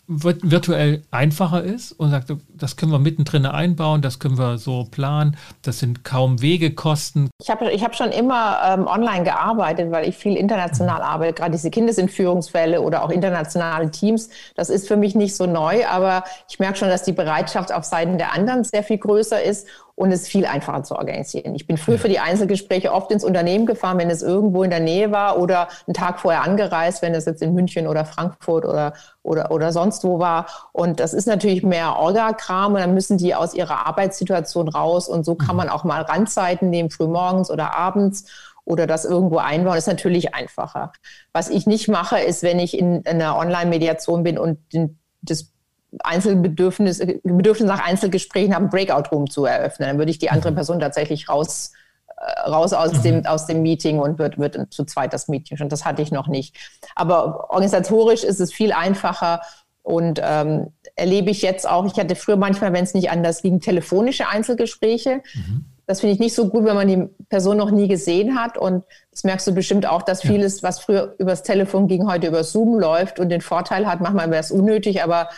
[0.07, 5.37] virtuell einfacher ist und sagt, das können wir mittendrin einbauen, das können wir so planen,
[5.63, 7.31] das sind kaum Wegekosten.
[7.41, 11.07] Ich habe ich hab schon immer ähm, online gearbeitet, weil ich viel international mhm.
[11.07, 15.87] arbeite, gerade diese Kindesentführungsfälle oder auch internationale Teams, das ist für mich nicht so neu,
[15.87, 19.67] aber ich merke schon, dass die Bereitschaft auf Seiten der anderen sehr viel größer ist
[19.97, 21.55] und es viel einfacher zu organisieren.
[21.55, 24.81] Ich bin früher für die Einzelgespräche oft ins Unternehmen gefahren, wenn es irgendwo in der
[24.81, 28.95] Nähe war oder einen Tag vorher angereist, wenn es jetzt in München oder Frankfurt oder,
[29.23, 30.47] oder, oder sonst wo war.
[30.73, 35.25] Und das ist natürlich mehr Orga-Kram und dann müssen die aus ihrer Arbeitssituation raus und
[35.25, 35.59] so kann mhm.
[35.59, 38.25] man auch mal Randzeiten nehmen, frühmorgens oder abends
[38.65, 40.93] oder das irgendwo einbauen, ist natürlich einfacher.
[41.33, 45.54] Was ich nicht mache, ist, wenn ich in, in einer Online-Mediation bin und den, das
[46.03, 49.89] Einzelbedürfnis, Bedürfnis nach Einzelgesprächen haben, Breakout-Room zu eröffnen.
[49.89, 50.57] Dann würde ich die andere mhm.
[50.57, 51.73] Person tatsächlich raus,
[52.17, 53.03] äh, raus aus, mhm.
[53.03, 55.59] dem, aus dem Meeting und wird, wird zu zweit das Meeting.
[55.61, 56.57] Und das hatte ich noch nicht.
[56.95, 59.43] Aber organisatorisch ist es viel einfacher
[59.83, 63.61] und ähm, erlebe ich jetzt auch, ich hatte früher manchmal, wenn es nicht anders ging,
[63.61, 65.21] telefonische Einzelgespräche.
[65.35, 65.67] Mhm.
[65.87, 68.57] Das finde ich nicht so gut, wenn man die Person noch nie gesehen hat.
[68.57, 72.43] Und das merkst du bestimmt auch, dass vieles, was früher übers Telefon ging, heute über
[72.43, 75.29] Zoom läuft und den Vorteil hat, manchmal wäre es unnötig, aber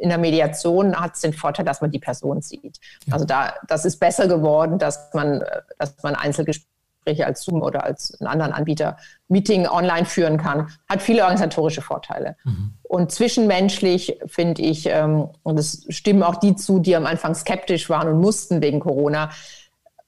[0.00, 2.80] in der Mediation hat es den Vorteil, dass man die Person sieht.
[3.10, 5.42] Also da, das ist besser geworden, dass man,
[5.78, 8.96] dass man Einzelgespräche als Zoom oder als einen anderen Anbieter
[9.28, 10.68] Meeting online führen kann.
[10.88, 12.36] Hat viele organisatorische Vorteile.
[12.44, 12.74] Mhm.
[12.82, 17.88] Und zwischenmenschlich finde ich, ähm, und es stimmen auch die zu, die am Anfang skeptisch
[17.88, 19.30] waren und mussten wegen Corona,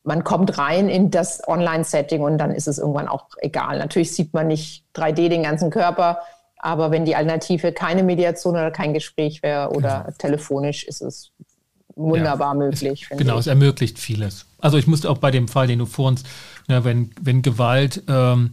[0.05, 3.79] man kommt rein in das Online-Setting und dann ist es irgendwann auch egal.
[3.79, 6.21] Natürlich sieht man nicht 3D den ganzen Körper,
[6.59, 10.17] aber wenn die Alternative keine Mediation oder kein Gespräch wäre oder genau.
[10.19, 11.31] telefonisch, ist es
[11.95, 13.07] wunderbar ja, möglich.
[13.11, 13.41] Es, genau, ich.
[13.41, 14.47] es ermöglicht vieles.
[14.59, 16.23] Also ich musste auch bei dem Fall, den du vor uns,
[16.69, 18.53] ne, wenn, wenn Gewalt ähm,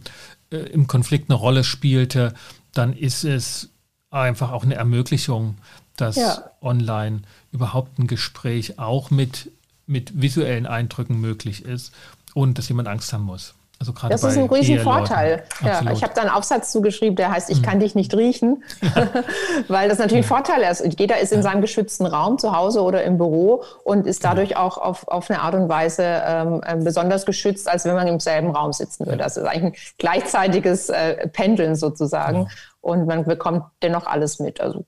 [0.50, 2.34] äh, im Konflikt eine Rolle spielte,
[2.72, 3.70] dann ist es
[4.10, 5.56] einfach auch eine Ermöglichung,
[5.96, 6.50] dass ja.
[6.60, 9.50] online überhaupt ein Gespräch auch mit,
[9.86, 11.92] mit visuellen Eindrücken möglich ist
[12.34, 13.54] und dass jemand Angst haben muss.
[13.78, 15.44] Also gerade das ist ein riesen Vorteil.
[15.62, 17.64] Ja, ich habe da einen Aufsatz zugeschrieben, der heißt, ich mhm.
[17.64, 18.64] kann dich nicht riechen,
[19.68, 20.98] weil das natürlich ein Vorteil ist.
[20.98, 24.78] Jeder ist in seinem geschützten Raum, zu Hause oder im Büro und ist dadurch auch
[24.78, 28.50] auf, auf eine Art und Weise ähm, äh, besonders geschützt, als wenn man im selben
[28.50, 29.18] Raum sitzen würde.
[29.18, 32.48] Das ist eigentlich ein gleichzeitiges äh, Pendeln sozusagen ja.
[32.80, 34.58] und man bekommt dennoch alles mit.
[34.58, 34.86] Also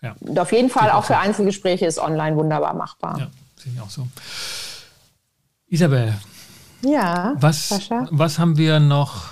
[0.00, 0.14] ja.
[0.36, 3.18] auf jeden Fall auch für Einzelgespräche ist online wunderbar machbar.
[3.18, 3.26] Ja,
[3.56, 4.06] sehe ich auch so.
[5.66, 6.14] Isabel,
[6.82, 8.08] ja, was, Sascha?
[8.10, 9.30] was haben wir noch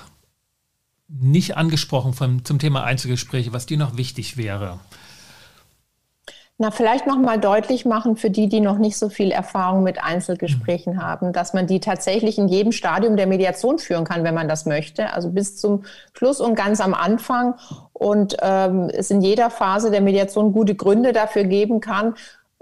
[1.08, 4.80] nicht angesprochen vom, zum Thema Einzelgespräche, was dir noch wichtig wäre?
[6.58, 10.02] Na, vielleicht noch mal deutlich machen für die, die noch nicht so viel Erfahrung mit
[10.02, 11.02] Einzelgesprächen mhm.
[11.02, 14.64] haben, dass man die tatsächlich in jedem Stadium der Mediation führen kann, wenn man das
[14.64, 15.12] möchte.
[15.12, 15.84] Also bis zum
[16.14, 17.56] Schluss und ganz am Anfang.
[17.92, 22.14] Und ähm, es in jeder Phase der Mediation gute Gründe dafür geben kann,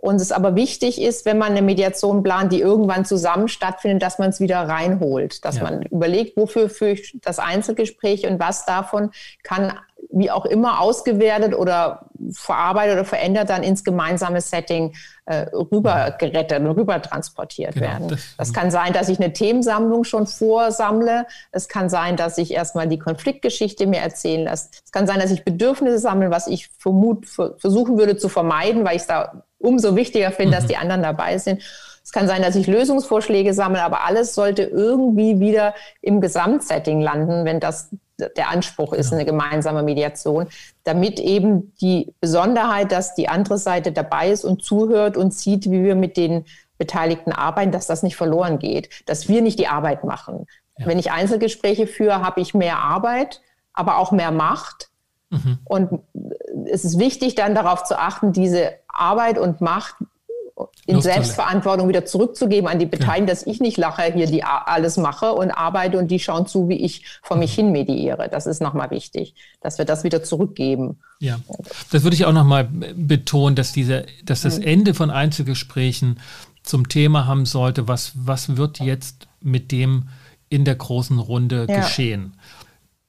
[0.05, 4.19] und es aber wichtig ist, wenn man eine Mediation plant, die irgendwann zusammen stattfindet, dass
[4.19, 5.63] man es wieder reinholt, dass ja.
[5.63, 9.73] man überlegt, wofür führe ich das Einzelgespräch und was davon kann
[10.11, 14.95] wie auch immer ausgewertet oder verarbeitet oder verändert dann ins gemeinsame Setting
[15.27, 18.09] äh, rübergerettet und rüber transportiert genau, werden.
[18.09, 21.27] Das, das, kann sein, dass ich eine Themensammlung schon vorsammle.
[21.51, 24.69] Es kann sein, dass ich erstmal die Konfliktgeschichte mir erzählen lasse.
[24.85, 28.97] Es kann sein, dass ich Bedürfnisse sammle, was ich vermut, versuchen würde zu vermeiden, weil
[28.97, 30.61] ich es da umso wichtiger finde, mhm.
[30.61, 31.63] dass die anderen dabei sind.
[32.03, 37.47] Es kann sein, dass ich Lösungsvorschläge sammle, aber alles sollte irgendwie wieder im Gesamtsetting landen,
[37.47, 39.17] wenn das der Anspruch ist, ja.
[39.17, 40.47] eine gemeinsame Mediation,
[40.85, 45.83] damit eben die Besonderheit, dass die andere Seite dabei ist und zuhört und sieht, wie
[45.83, 46.45] wir mit den
[46.79, 50.47] Beteiligten arbeiten, dass das nicht verloren geht, dass wir nicht die Arbeit machen.
[50.79, 50.87] Ja.
[50.87, 53.41] Wenn ich Einzelgespräche führe, habe ich mehr Arbeit,
[53.73, 54.91] aber auch mehr Macht.
[55.31, 55.59] Mhm.
[55.65, 56.01] Und
[56.67, 59.97] es ist wichtig, dann darauf zu achten, diese Arbeit und Macht
[60.87, 63.35] in Lust Selbstverantwortung wieder zurückzugeben an die Beteiligten, ja.
[63.35, 66.77] dass ich nicht lache hier die alles mache und arbeite und die schauen zu, wie
[66.77, 68.29] ich vor mich hin mediere.
[68.31, 70.99] Das ist nochmal wichtig, dass wir das wieder zurückgeben.
[71.19, 71.39] Ja,
[71.91, 74.65] das würde ich auch nochmal betonen, dass diese, dass das mhm.
[74.65, 76.21] Ende von Einzelgesprächen
[76.63, 80.09] zum Thema haben sollte, was, was wird jetzt mit dem
[80.51, 81.81] in der großen Runde ja.
[81.81, 82.35] geschehen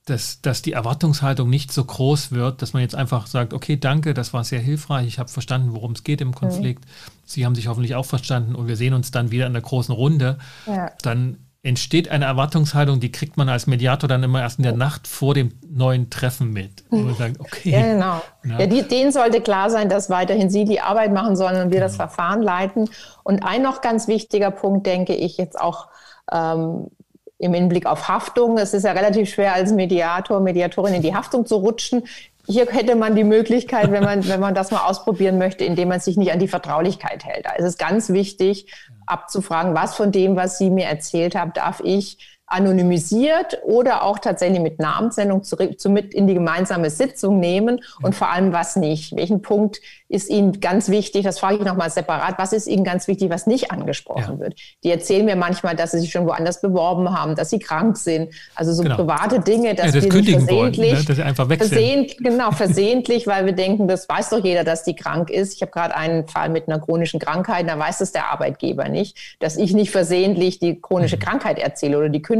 [0.05, 4.13] dass, dass die Erwartungshaltung nicht so groß wird, dass man jetzt einfach sagt, okay, danke,
[4.13, 6.35] das war sehr hilfreich, ich habe verstanden, worum es geht im mhm.
[6.35, 6.85] Konflikt.
[6.85, 7.11] Mhm.
[7.25, 9.93] Sie haben sich hoffentlich auch verstanden und wir sehen uns dann wieder in der großen
[9.93, 10.37] Runde.
[10.67, 10.91] Ja.
[11.01, 15.07] Dann entsteht eine Erwartungshaltung, die kriegt man als Mediator dann immer erst in der Nacht
[15.07, 16.83] vor dem neuen Treffen mit.
[16.91, 17.71] Und man sagt, okay.
[17.71, 18.21] Ja, genau.
[18.43, 18.59] Ja.
[18.59, 21.79] ja die, denen sollte klar sein, dass weiterhin sie die Arbeit machen sollen und wir
[21.79, 21.85] genau.
[21.85, 22.87] das Verfahren leiten.
[23.23, 25.87] Und ein noch ganz wichtiger Punkt, denke ich, jetzt auch
[26.31, 26.91] ähm,
[27.37, 28.57] im Hinblick auf Haftung.
[28.57, 32.03] Es ist ja relativ schwer als Mediator, Mediatorin in die Haftung zu rutschen.
[32.47, 35.99] hier hätte man die Möglichkeit, wenn man, wenn man das mal ausprobieren möchte, indem man
[35.99, 37.45] sich nicht an die Vertraulichkeit hält.
[37.45, 38.71] Da ist es ganz wichtig,
[39.05, 44.59] abzufragen, was von dem, was Sie mir erzählt haben, darf ich anonymisiert oder auch tatsächlich
[44.59, 49.15] mit Namenssendung zurück zu mit in die gemeinsame Sitzung nehmen und vor allem was nicht.
[49.15, 51.23] Welchen Punkt ist Ihnen ganz wichtig?
[51.23, 52.35] Das frage ich nochmal separat.
[52.37, 54.39] Was ist Ihnen ganz wichtig, was nicht angesprochen ja.
[54.39, 54.59] wird?
[54.83, 58.31] Die erzählen mir manchmal, dass sie sich schon woanders beworben haben, dass sie krank sind.
[58.53, 58.97] Also so genau.
[58.97, 61.03] private Dinge, dass ja, das wir versehentlich, wollen, ne?
[61.03, 64.83] dass sie einfach weg versehentlich, genau, versehentlich, weil wir denken, das weiß doch jeder, dass
[64.83, 65.55] die krank ist.
[65.55, 69.17] Ich habe gerade einen Fall mit einer chronischen Krankheit, da weiß es der Arbeitgeber nicht,
[69.39, 71.21] dass ich nicht versehentlich die chronische mhm.
[71.21, 72.34] Krankheit erzähle oder die Kündigung.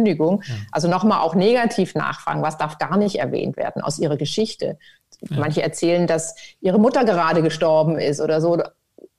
[0.46, 0.56] Ja.
[0.72, 4.78] Also nochmal auch negativ nachfragen, was darf gar nicht erwähnt werden aus ihrer Geschichte.
[5.22, 5.38] Ja.
[5.40, 8.62] Manche erzählen, dass ihre Mutter gerade gestorben ist oder so.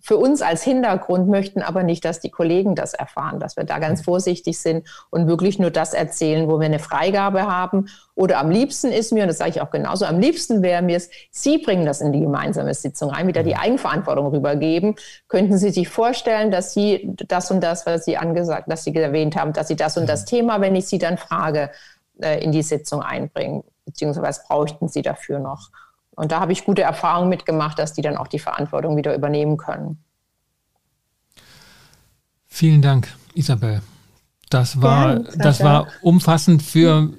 [0.07, 3.81] Für uns als Hintergrund möchten aber nicht, dass die Kollegen das erfahren, dass wir da
[3.81, 7.89] ganz vorsichtig sind und wirklich nur das erzählen, wo wir eine Freigabe haben.
[8.15, 10.97] Oder am liebsten ist mir, und das sage ich auch genauso, am liebsten wäre mir
[10.97, 14.95] es, Sie bringen das in die gemeinsame Sitzung rein, wieder die Eigenverantwortung rübergeben.
[15.27, 19.35] Könnten Sie sich vorstellen, dass Sie das und das, was Sie angesagt, dass Sie erwähnt
[19.35, 21.73] haben, dass Sie das und das Thema, wenn ich Sie dann frage,
[22.23, 23.65] äh, in die Sitzung einbringen?
[23.85, 25.71] Beziehungsweise was bräuchten Sie dafür noch?
[26.17, 29.59] Und da habe ich gute Erfahrungen mitgemacht, dass die dann auch die Verantwortung wieder übernehmen
[29.59, 30.03] können.
[32.47, 33.83] Vielen Dank, Isabel.
[34.49, 37.13] Das war, ja, das war umfassend für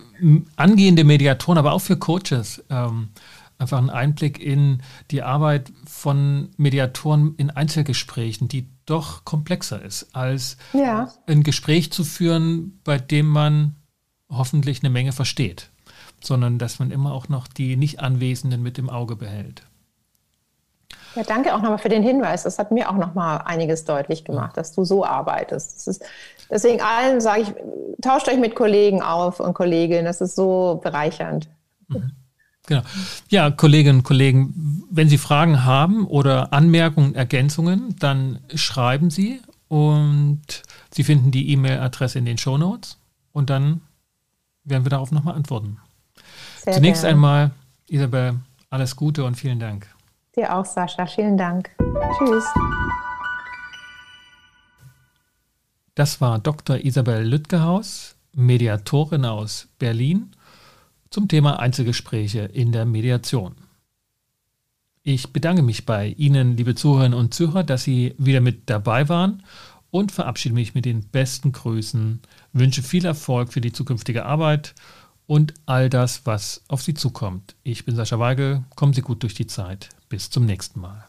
[0.55, 2.63] angehende Mediatoren, aber auch für Coaches.
[2.69, 3.09] Ähm,
[3.59, 4.81] einfach ein Einblick in
[5.11, 11.11] die Arbeit von Mediatoren in Einzelgesprächen, die doch komplexer ist, als ja.
[11.27, 13.75] ein Gespräch zu führen, bei dem man
[14.29, 15.69] hoffentlich eine Menge versteht
[16.21, 19.63] sondern dass man immer auch noch die Nicht-Anwesenden mit im Auge behält.
[21.15, 22.43] Ja, danke auch nochmal für den Hinweis.
[22.43, 25.87] Das hat mir auch nochmal einiges deutlich gemacht, dass du so arbeitest.
[25.87, 26.05] Ist,
[26.51, 27.53] deswegen allen sage ich,
[28.01, 30.05] tauscht euch mit Kollegen auf und Kolleginnen.
[30.05, 31.49] Das ist so bereichernd.
[31.87, 32.11] Mhm.
[32.67, 32.81] Genau.
[33.29, 40.63] Ja, Kolleginnen und Kollegen, wenn Sie Fragen haben oder Anmerkungen, Ergänzungen, dann schreiben Sie und
[40.91, 42.99] Sie finden die E-Mail-Adresse in den Show Notes
[43.31, 43.81] und dann
[44.65, 45.77] werden wir darauf nochmal antworten.
[46.67, 47.13] Sehr Zunächst gern.
[47.13, 47.51] einmal,
[47.87, 49.87] Isabel, alles Gute und vielen Dank.
[50.35, 51.05] Dir auch, Sascha.
[51.05, 51.69] Vielen Dank.
[52.17, 52.43] Tschüss.
[55.95, 56.83] Das war Dr.
[56.83, 60.31] Isabel Lütgehaus, Mediatorin aus Berlin,
[61.09, 63.55] zum Thema Einzelgespräche in der Mediation.
[65.03, 69.41] Ich bedanke mich bei Ihnen, liebe Zuhörerinnen und Zuhörer, dass Sie wieder mit dabei waren
[69.89, 72.19] und verabschiede mich mit den besten Grüßen,
[72.51, 74.75] wünsche viel Erfolg für die zukünftige Arbeit
[75.27, 77.55] und all das, was auf Sie zukommt.
[77.63, 78.63] Ich bin Sascha Weigel.
[78.75, 79.89] Kommen Sie gut durch die Zeit.
[80.09, 81.06] Bis zum nächsten Mal.